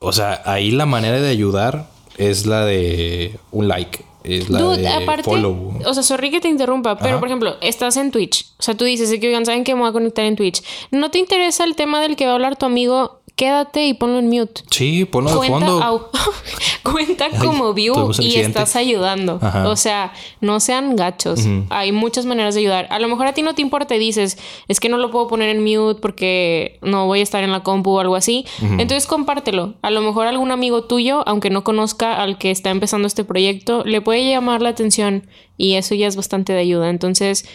[0.00, 4.04] O sea, ahí la manera de ayudar es la de un like.
[4.28, 5.72] Es la Dude, de aparte, follow.
[5.86, 7.18] o sea, sorry que te interrumpa, pero Ajá.
[7.20, 8.46] por ejemplo, estás en Twitch.
[8.58, 10.62] O sea, tú dices que, oigan, ¿saben que me voy a conectar en Twitch?
[10.90, 13.20] ¿No te interesa el tema del que va a hablar tu amigo?
[13.38, 14.62] Quédate y ponlo en mute.
[14.68, 15.80] Sí, ponlo de Cuenta, fondo.
[15.80, 16.08] au-
[16.82, 19.38] cuenta Ay, como view tuvimos un y estás ayudando.
[19.40, 19.68] Ajá.
[19.68, 21.46] O sea, no sean gachos.
[21.70, 22.88] Hay muchas maneras de ayudar.
[22.90, 25.28] A lo mejor a ti no te importa y dices, es que no lo puedo
[25.28, 28.44] poner en mute porque no voy a estar en la compu o algo así.
[28.60, 29.74] Entonces compártelo.
[29.82, 33.84] A lo mejor algún amigo tuyo, aunque no conozca al que está empezando este proyecto,
[33.84, 36.90] le puede llamar la atención y eso ya es bastante de ayuda.
[36.90, 37.48] Entonces,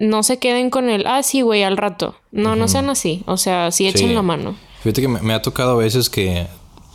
[0.00, 2.14] no se queden con el, ah, sí, güey, al rato.
[2.32, 3.22] No, no sean así.
[3.26, 4.14] O sea, sí echen Sí.
[4.14, 4.56] la mano.
[4.82, 6.46] Fíjate que me, me ha tocado a veces que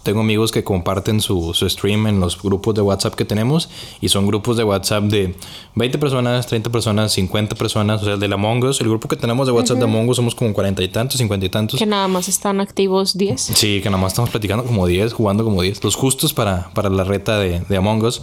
[0.04, 3.70] tengo amigos que comparten su, su stream en los grupos de WhatsApp que tenemos
[4.02, 5.36] y son grupos de WhatsApp de
[5.76, 9.08] 20 personas, 30 personas, 50 personas, o sea, el de la Among Us, el grupo
[9.08, 11.80] que tenemos de WhatsApp de Among Us somos como 40 y tantos, 50 y tantos.
[11.80, 13.42] Que nada más están activos 10.
[13.42, 16.90] Sí, que nada más estamos platicando como 10, jugando como 10, los justos para, para
[16.90, 18.22] la reta de, de Among Us.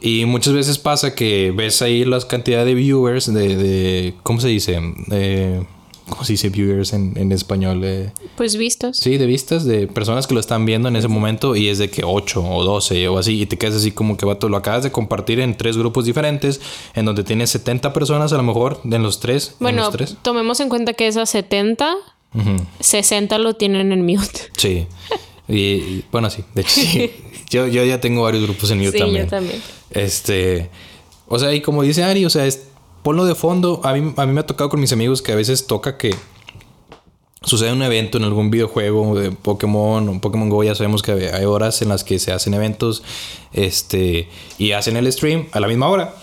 [0.00, 4.48] Y muchas veces pasa que ves ahí las cantidades de viewers, de, de ¿cómo se
[4.48, 4.80] dice?
[5.10, 5.62] Eh,
[6.08, 7.82] ¿Cómo se dice viewers en, en español?
[7.84, 8.96] Eh, Pues vistos.
[8.98, 11.90] Sí, de vistas de personas que lo están viendo en ese momento y es de
[11.90, 14.84] que 8 o 12 o así y te quedas así como que vato, lo acabas
[14.84, 16.60] de compartir en tres grupos diferentes
[16.94, 19.48] en donde tienes 70 personas a lo mejor en los tres.
[19.48, 20.16] en Bueno, los tres.
[20.22, 21.92] tomemos en cuenta que esas 70,
[22.34, 24.42] Ujú, 60 lo tienen en mute.
[24.56, 24.86] Sí.
[25.48, 27.10] Y, y, bueno, sí, de hecho sí.
[27.50, 29.24] yo, yo ya tengo varios grupos en mute Sí, también.
[29.24, 29.60] yo también.
[29.90, 30.70] Este,
[31.28, 32.62] o sea, y como dice Ari, o sea, es,
[33.06, 33.80] ponlo de fondo.
[33.84, 36.12] A mí, a mí me ha tocado con mis amigos que a veces toca que
[37.40, 41.44] sucede un evento en algún videojuego de Pokémon o Pokémon Go, ya sabemos que hay
[41.44, 43.04] horas en las que se hacen eventos
[43.52, 44.28] este,
[44.58, 46.16] y hacen el stream a la misma hora.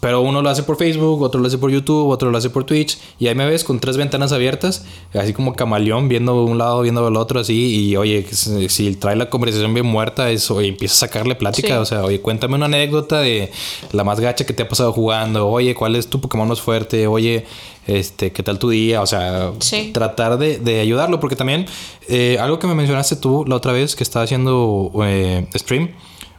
[0.00, 2.64] Pero uno lo hace por Facebook, otro lo hace por YouTube, otro lo hace por
[2.64, 2.98] Twitch.
[3.18, 4.84] Y ahí me ves con tres ventanas abiertas,
[5.14, 7.88] así como camaleón, viendo un lado, viendo el otro, así.
[7.90, 11.68] Y oye, si trae la conversación bien muerta, eso, oye, empieza a sacarle plática.
[11.68, 11.72] Sí.
[11.74, 13.52] O sea, oye, cuéntame una anécdota de
[13.92, 15.48] la más gacha que te ha pasado jugando.
[15.48, 17.06] Oye, ¿cuál es tu Pokémon más fuerte?
[17.06, 17.46] Oye,
[17.86, 19.00] este, ¿qué tal tu día?
[19.00, 19.90] O sea, Sí.
[19.94, 21.20] tratar de, de ayudarlo.
[21.20, 21.66] Porque también,
[22.08, 25.90] eh, algo que me mencionaste tú la otra vez que estaba haciendo eh, stream,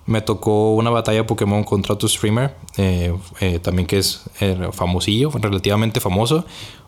[0.06, 5.32] me tocó una batalla Pokémon contra otro streamer, eh, eh, también que es eh, famosillo,
[5.34, 6.46] relativamente famoso.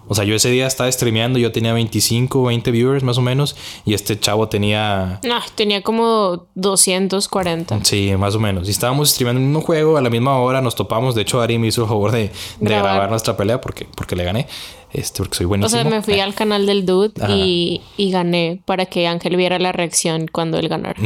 [0.10, 3.58] O sea, yo ese día estaba streameando, yo tenía 25, 20 viewers más o menos,
[3.84, 7.84] y este chavo tenía No, tenía como 240.
[7.84, 8.68] Sí, más o menos.
[8.70, 11.14] Y estábamos streamando el mismo juego a la misma hora, nos topamos.
[11.14, 12.92] De hecho, Ari me hizo el favor de, de Grabar.
[12.92, 14.48] grabar nuestra pelea porque, porque le gané.
[14.94, 15.82] Este, porque soy O buenísimo.
[15.82, 19.72] sea, me fui al canal del dude y, y gané para que Ángel viera la
[19.74, 21.00] reacción cuando él ganara.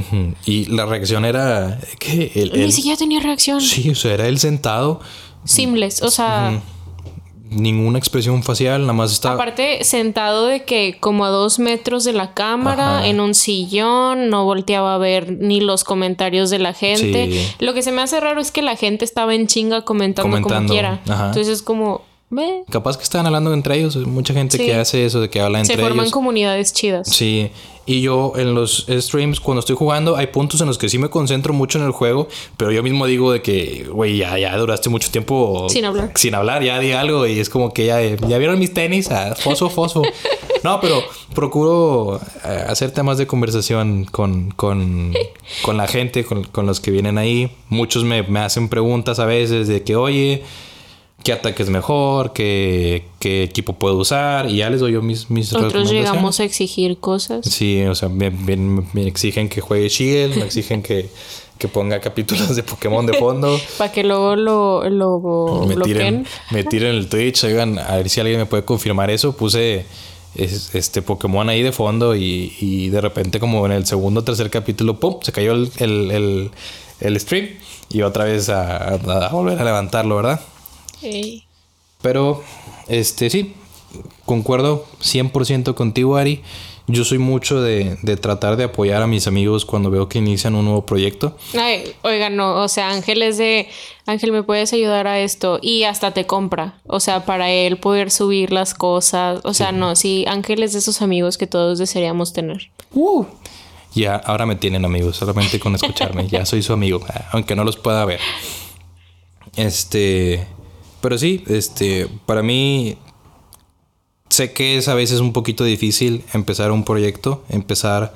[0.46, 3.60] Y la reacción era que él, Ni él- siquiera tenía reacción.
[3.60, 5.00] sí, o sea, era él sentado,
[5.44, 6.04] Seamless.
[6.04, 6.62] O sea,
[7.50, 9.36] ninguna expresión facial, nada más estaba.
[9.36, 13.08] aparte sentado de que como a dos metros de la cámara, Ajá.
[13.08, 17.30] en un sillón, no volteaba a ver ni los comentarios de la gente.
[17.32, 17.56] Sí.
[17.60, 20.66] Lo que se me hace raro es que la gente estaba en chinga comentando, como
[20.68, 21.02] quiera.
[21.10, 21.28] ajá.
[21.28, 22.04] Entonces es como,
[22.70, 23.96] Capaz que estaban hablando entre ellos.
[23.98, 24.66] Mucha gente Sí.
[24.66, 26.12] que hace eso, de que habla entre se forman ellos.
[26.14, 27.08] comunidades chidas.
[27.10, 27.52] Sí,
[27.86, 31.10] y yo en los streams, cuando estoy jugando, hay puntos en los que sí me
[31.10, 34.90] concentro mucho en el juego, pero yo mismo digo de que, güey, ya, ya duraste
[34.90, 36.12] mucho tiempo Sin hablar.
[36.16, 39.36] Sin hablar, ya di algo y es como que ya, ya vieron mis tenis, ah,
[39.38, 40.04] fosfo, fosfo.
[40.64, 41.04] no, pero
[41.34, 45.14] procuro eh, hacer temas de conversación con, con,
[45.64, 47.52] con la gente, con, con los que vienen ahí.
[47.68, 50.44] Muchos me, me hacen preguntas a veces de que, oye,
[51.24, 52.34] ¿qué ataque es mejor?
[52.34, 54.50] ¿Qué, qué equipo puedo usar?
[54.50, 56.10] Y ya les doy yo mis, mis Otros recomendaciones.
[56.10, 57.46] llegamos a exigir cosas.
[57.46, 61.10] Sí, o sea, me, me- me exigen que juegue Shield, me exigen que,
[61.58, 63.60] que ponga capítulos de Pokémon de fondo.
[63.78, 66.28] Para que luego lo, lo Me tiren, bloqueen.
[66.52, 69.36] me tiren el Twitch, oigan, a ver si alguien me puede confirmar eso.
[69.36, 69.86] Puse
[70.36, 74.24] es- este Pokémon ahí de fondo y, y de repente como en el segundo o
[74.24, 75.18] tercer capítulo, ¡pum!
[75.22, 76.52] Se cayó el, el, el-
[77.02, 77.50] el stream
[77.90, 80.40] y otra vez a, a- a volver a levantarlo, ¿verdad?
[82.02, 82.44] Pero,
[82.88, 83.54] este, sí,
[84.26, 86.42] concuerdo 100% contigo, Ari.
[86.88, 90.56] Yo soy mucho de, de tratar de apoyar a mis amigos cuando veo que inician
[90.56, 91.38] un nuevo proyecto.
[91.58, 93.70] Ay, oiga, no, o sea, Ángel es de,
[94.06, 95.60] Ángel, ¿me puedes ayudar a esto?
[95.62, 99.96] Y hasta te compra, o sea, para él poder subir las cosas, o sea, no,
[99.96, 102.72] sí, Ángel es de esos amigos que todos desearíamos tener.
[103.94, 106.28] Ya, ahora me tienen amigos, solamente con escucharme.
[106.28, 108.20] ya soy su amigo, aunque no los pueda ver.
[109.56, 110.48] Este,
[111.02, 112.98] pero sí, este, para mí
[114.30, 118.14] sé que es a veces un poquito difícil empezar un proyecto, empezar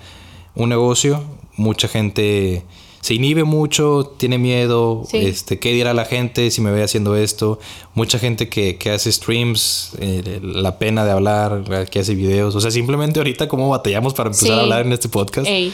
[0.55, 1.23] un negocio.
[1.57, 2.63] Mucha gente
[3.01, 5.17] se inhibe mucho, tiene miedo, Sí.
[5.17, 7.59] este, qué dirá la gente si me ve haciendo esto.
[7.93, 12.55] Mucha gente que, que hace streams, eh, la pena de hablar, que hace videos.
[12.55, 14.53] O sea, simplemente ahorita cómo batallamos para empezar Sí.
[14.53, 15.47] a hablar en este podcast.
[15.47, 15.71] Ey.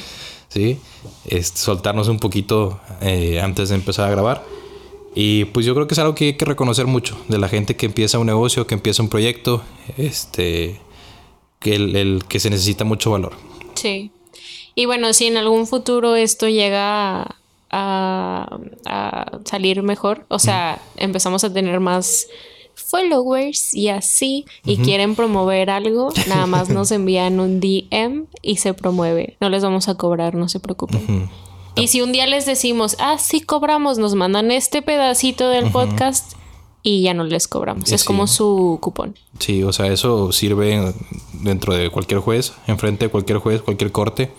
[0.49, 0.77] ¿sí?
[1.25, 4.43] Este, soltarnos un poquito eh, antes de empezar a grabar.
[5.13, 7.75] Y pues yo creo que es algo que hay que reconocer mucho de la gente
[7.75, 9.61] que empieza un negocio, que empieza un proyecto,
[9.97, 10.79] este,
[11.59, 13.33] que, el, el- que se necesita mucho valor.
[13.75, 14.11] Sí.
[14.73, 17.27] Y bueno, si en algún futuro esto llega a,
[17.69, 22.27] a- a salir mejor, o sea, empezamos a tener más
[22.73, 28.73] followers y así, y quieren promover algo, nada más nos envían un DM y se
[28.73, 29.35] promueve.
[29.41, 31.29] No les vamos a cobrar, no se preocupen.
[31.75, 36.33] Y si un día les decimos, ah, sí cobramos, nos mandan este pedacito del podcast
[36.83, 37.91] y ya no les cobramos.
[37.91, 39.15] Es como su cupón.
[39.39, 40.93] Sí, o sea, eso sirve
[41.33, 44.31] dentro de cualquier juez, enfrente de cualquier juez, cualquier corte,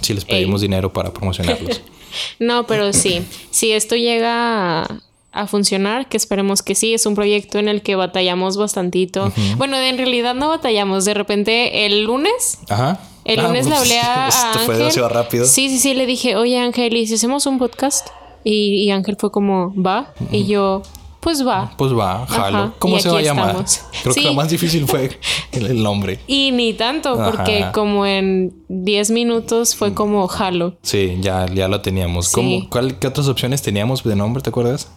[0.00, 1.80] si les pedimos dinero para promocionarlos.
[2.38, 7.14] No, pero sí, si esto llega a, a funcionar, que esperemos que sí, es un
[7.14, 9.30] proyecto en el que batallamos bastantito.
[9.58, 12.98] Bueno, en realidad no batallamos, de repente el lunes, Ajá.
[13.28, 14.78] El Ah, lunes le hablé a, a Esto fue Ángel.
[14.78, 15.44] demasiado rápido.
[15.44, 18.08] Sí, sí, sí, le dije, oye Ángel, ¿y si hacemos un podcast?
[18.44, 20.12] Y, y Ángel fue como, ¿va?
[20.32, 20.82] Y yo,
[21.20, 21.72] pues va.
[21.76, 22.58] Pues va, jalo.
[22.58, 23.48] Ajá, ¿Cómo se va a llamar?
[23.48, 23.80] estamos.
[24.02, 24.20] Creo Sí.
[24.22, 25.18] que lo más difícil fue
[25.52, 26.20] el, el nombre.
[26.26, 30.76] Y ni tanto, porque como en 10 minutos fue como jalo.
[30.82, 32.28] Sí, ya, ya lo teníamos.
[32.28, 32.34] Sí.
[32.34, 34.42] ¿Cómo, cuál, ¿Qué otras opciones teníamos de nombre?
[34.42, 34.90] ¿Te acuerdas?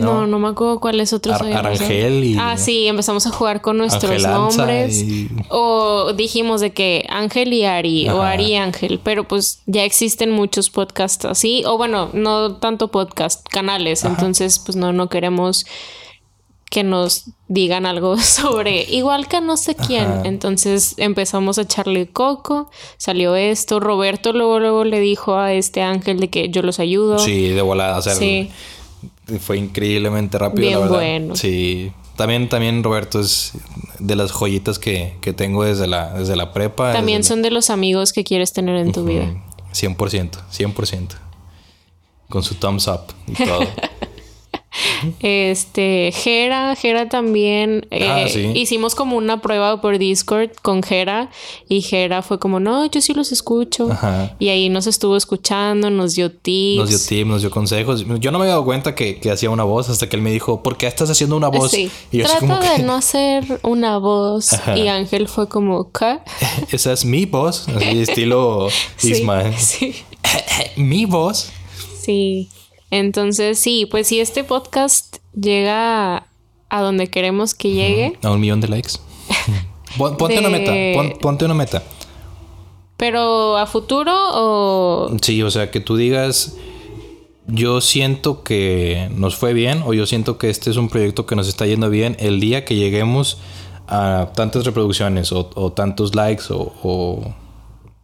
[0.00, 1.52] No, no, me acuerdo cuáles otros Ar-.
[1.52, 5.02] Arangel y- Ah, sí, empezamos a jugar con nuestros Angelanza nombres.
[5.02, 8.22] y- O dijimos de que Ángel y Ari, o.
[8.22, 13.46] Ari y Ángel, pero pues ya existen muchos podcasts así, o bueno, no tanto podcast,
[13.48, 15.66] canales, entonces pues no, no queremos
[16.68, 20.04] que nos digan algo sobre igual que no sé quién.
[20.04, 20.22] Ajá.
[20.24, 26.18] Entonces empezamos a echarle coco, salió esto, Roberto luego luego le dijo a este Ángel
[26.18, 27.20] de que yo los ayudo.
[27.20, 27.98] Sí, de volada.
[27.98, 28.50] O sea, Sí.
[29.40, 30.96] Fue increíblemente rápido, Bien la verdad.
[30.96, 31.36] bueno.
[31.36, 31.92] Sí.
[32.16, 33.52] También, también Roberto es
[33.98, 36.92] de las joyitas que, que tengo desde la, desde la prepa.
[36.92, 39.24] También son de los amigos que quieres tener en tu la- vida.
[39.26, 39.42] Mm,
[39.72, 41.08] 100%, 100%.
[42.30, 43.60] Con su thumbs up y todo.
[45.20, 47.86] Este, Jera, Jera también.
[47.90, 48.52] Ah, eh, sí.
[48.54, 51.30] Hicimos como una prueba por Discord con Jera
[51.68, 53.90] y Jera fue como, no, yo sí los escucho.
[53.90, 54.34] Ajá.
[54.38, 56.78] Y ahí nos estuvo escuchando, nos dio tips.
[56.78, 58.04] Nos dio tips, nos dio consejos.
[58.20, 60.30] Yo no me había dado cuenta que, que hacía una voz hasta que él me
[60.30, 61.70] dijo, ¿por qué estás haciendo una voz?
[61.70, 61.90] Sí.
[62.10, 64.52] Y yo Trata como de que, no hacer una voz.
[64.52, 64.76] Ajá.
[64.76, 66.18] Y Ángel fue como, ¿qué?
[66.70, 67.68] esa es mi voz.
[67.68, 69.54] Así estilo Sí, Ismael.
[69.58, 69.94] sí.
[70.76, 71.50] mi voz.
[72.02, 72.48] Sí.
[72.90, 76.28] Entonces, sí, pues si este podcast llega
[76.68, 78.92] a donde queremos que llegue, A un millón de likes.
[79.98, 80.72] Pon- Ponte una meta.
[80.94, 81.82] pon- ponte una meta.
[82.96, 86.56] pero a futuro o Sí, o sea, que tú digas,
[87.46, 91.36] yo siento que nos fue bien o yo siento que este es un proyecto que
[91.36, 93.38] nos está yendo bien el día que lleguemos
[93.88, 97.34] a tantas reproducciones o, o tantos likes o, o-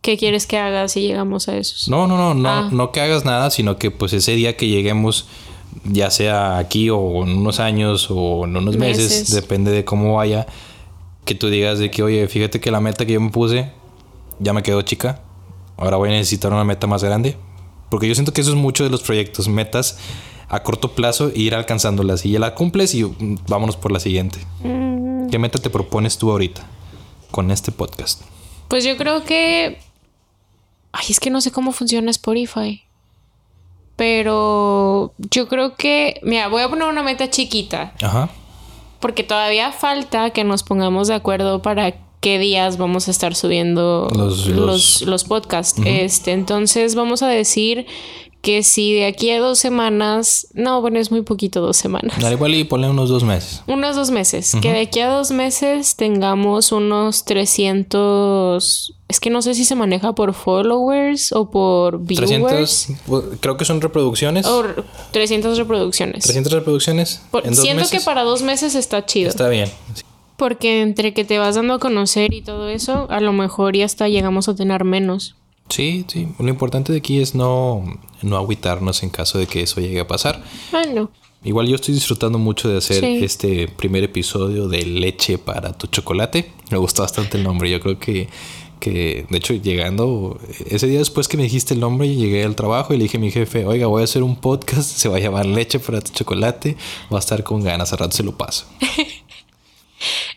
[0.02, 1.88] ¿Qué quieres que haga si llegamos a esos?
[1.88, 2.68] No, no, no, no, Ah.
[2.72, 5.26] no que hagas nada, sino que pues ese día que lleguemos,
[5.84, 9.30] ya sea aquí o en unos años o en unos meses, Meses.
[9.34, 10.46] depende de cómo vaya,
[11.24, 13.70] que tú digas de que, oye, fíjate que la meta que yo me puse
[14.40, 15.20] ya me quedó chica,
[15.76, 17.36] ahora voy a necesitar una meta más grande,
[17.88, 19.98] porque yo siento que eso es mucho de los proyectos, metas
[20.48, 24.00] a corto plazo e ir alcanzándolas y ya la cumples y mm, vámonos por la
[24.00, 24.38] siguiente.
[24.64, 25.28] Mm.
[25.30, 26.66] ¿Qué meta te propones tú ahorita
[27.30, 28.22] con este podcast?
[28.66, 29.78] Pues yo creo que.
[30.92, 32.82] Ay, es que no sé cómo funciona Spotify.
[33.96, 36.20] Pero yo creo que.
[36.22, 37.92] Mira, voy a poner una meta chiquita.
[38.02, 38.28] Ajá.
[39.00, 44.08] Porque todavía falta que nos pongamos de acuerdo para qué días vamos a estar subiendo
[44.14, 45.80] Los- los, los- los, podcasts.
[45.84, 47.86] Este, entonces vamos a decir
[48.42, 50.48] que si de aquí a dos semanas.
[50.52, 52.22] No, bueno, es muy poquito dos semanas.
[52.22, 53.62] Al igual y ponle unos dos meses.
[53.68, 54.54] Unos dos meses.
[54.60, 58.94] Que de aquí a dos meses tengamos unos 300...
[59.08, 62.86] Es que no sé si se maneja por followers o por viewers.
[62.86, 64.46] 300, pues, creo que son reproducciones.
[64.46, 64.64] O
[65.12, 66.24] 300 reproducciones.
[66.24, 67.20] 300 reproducciones.
[67.30, 67.98] Por- en dos siento meses.
[67.98, 69.28] que para dos meses está chido.
[69.28, 69.70] Está bien.
[70.36, 73.84] Porque entre que te vas dando a conocer y todo eso, a lo mejor ya
[73.84, 75.36] hasta llegamos a tener menos.
[75.68, 76.28] Sí, sí.
[76.38, 77.82] Lo importante de aquí es no,
[78.22, 80.42] no agüitarnos en caso de que eso llegue a pasar.
[80.70, 81.10] Bueno,
[81.44, 83.18] Igual yo estoy disfrutando mucho de hacer Sí.
[83.24, 86.52] este primer episodio de Leche para tu chocolate.
[86.70, 87.68] Me gustó bastante el nombre.
[87.68, 88.28] Yo creo que,
[88.78, 92.94] que, de hecho, llegando, ese día después que me dijiste el nombre, llegué al trabajo
[92.94, 95.18] y le dije a mi jefe, oiga, voy a hacer un podcast, se va a
[95.18, 96.76] llamar Leche para tu chocolate.
[97.12, 98.66] Va a estar con ganas, a rato se lo paso.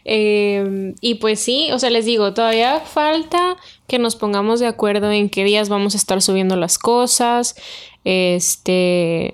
[0.05, 5.11] Eh, y pues sí, o sea, les digo, todavía falta que nos pongamos de acuerdo
[5.11, 7.55] en qué días vamos a estar subiendo las cosas.
[8.03, 9.33] Este,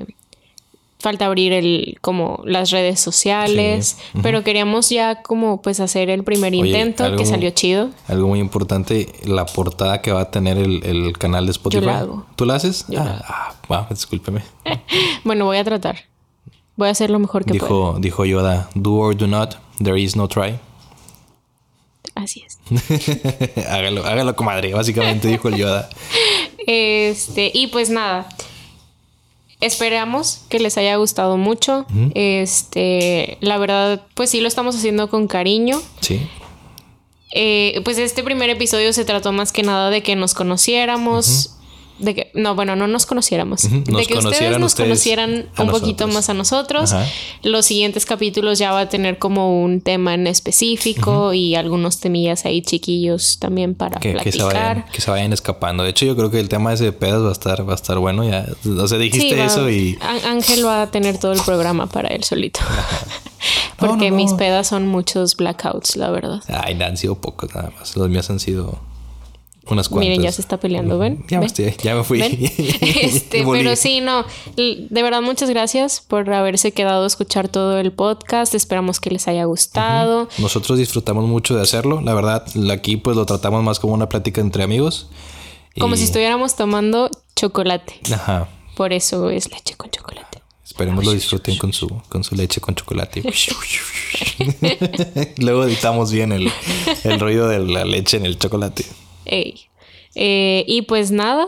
[1.01, 6.53] falta abrir el como las redes sociales, pero queríamos ya como pues hacer el primer
[6.53, 7.89] intento que salió chido.
[8.07, 11.81] Algo muy importante, la portada que va a tener el, canal de Spotify.
[11.81, 12.25] Yo la hago.
[12.35, 12.85] ¿Tú la haces?
[12.97, 14.41] ah, ah discúlpeme.
[15.25, 15.97] bueno, voy a tratar.
[16.77, 17.99] Voy a hacer lo mejor que dijo, pueda.
[17.99, 20.59] Dijo Yoda, do or do not, there is no try.
[22.15, 22.59] Así es.
[23.69, 24.73] hágalo, hágalo, comadre.
[24.73, 25.89] Básicamente dijo el Yoda.
[26.67, 28.29] Este, y pues nada.
[29.61, 31.87] Esperamos que les haya gustado mucho.
[32.13, 35.81] Este, la verdad, pues sí lo estamos haciendo con cariño.
[36.01, 36.21] Sí.
[37.33, 41.57] Eh, pues este primer episodio se trató más que nada de que nos conociéramos
[42.01, 43.69] de que, no, bueno, no nos conociéramos.
[43.69, 46.93] de que ustedes nos conocieran un poquito más a nosotros.
[47.43, 52.45] Los siguientes capítulos ya va a tener como un tema en específico y algunos temillas
[52.45, 54.23] ahí chiquillos también para platicar.
[54.23, 55.83] Que se, vayan, que se vayan escapando.
[55.83, 57.75] De hecho, yo creo que el tema ese de pedas va a estar, va a
[57.75, 58.27] estar bueno.
[58.27, 59.97] Ya, o sea, dijiste eso y.
[60.25, 62.59] Ángel va a tener todo el programa para él solito.
[63.77, 66.43] Porque mis pedas son muchos blackouts, la verdad.
[66.47, 67.95] Ay, han sido pocos nada más.
[67.95, 68.79] Los míos han sido
[69.71, 70.09] unas cuantas.
[70.09, 71.23] Miren, ya se está peleando, ¿ven?
[71.27, 72.21] Ya, Me, fui.
[72.81, 74.25] este, pero sí, no.
[74.55, 78.55] De verdad, muchas gracias por haberse quedado a escuchar todo el podcast.
[78.55, 80.29] Esperamos que les haya gustado.
[80.37, 82.01] Nosotros disfrutamos mucho de hacerlo.
[82.01, 85.09] La verdad, aquí pues lo tratamos más como una plática entre amigos.
[85.79, 87.99] Como si estuviéramos tomando chocolate.
[88.13, 88.49] Ajá.
[88.75, 90.41] Por eso es leche con chocolate.
[90.65, 93.21] Esperemos lo disfruten con su, con su leche con chocolate.
[95.37, 96.51] Luego editamos bien el,
[97.03, 98.85] el ruido de la leche en el chocolate.
[99.31, 101.47] Eh, y pues nada,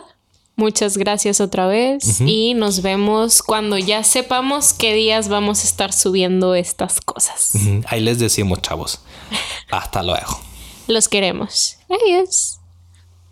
[0.56, 5.92] muchas gracias otra vez y nos vemos cuando ya sepamos qué días vamos a estar
[5.94, 7.54] subiendo estas cosas.
[7.88, 9.02] Ahí les decimos, chavos.
[9.72, 10.40] Hasta luego.
[10.88, 11.78] Los queremos.
[11.90, 12.60] Adiós.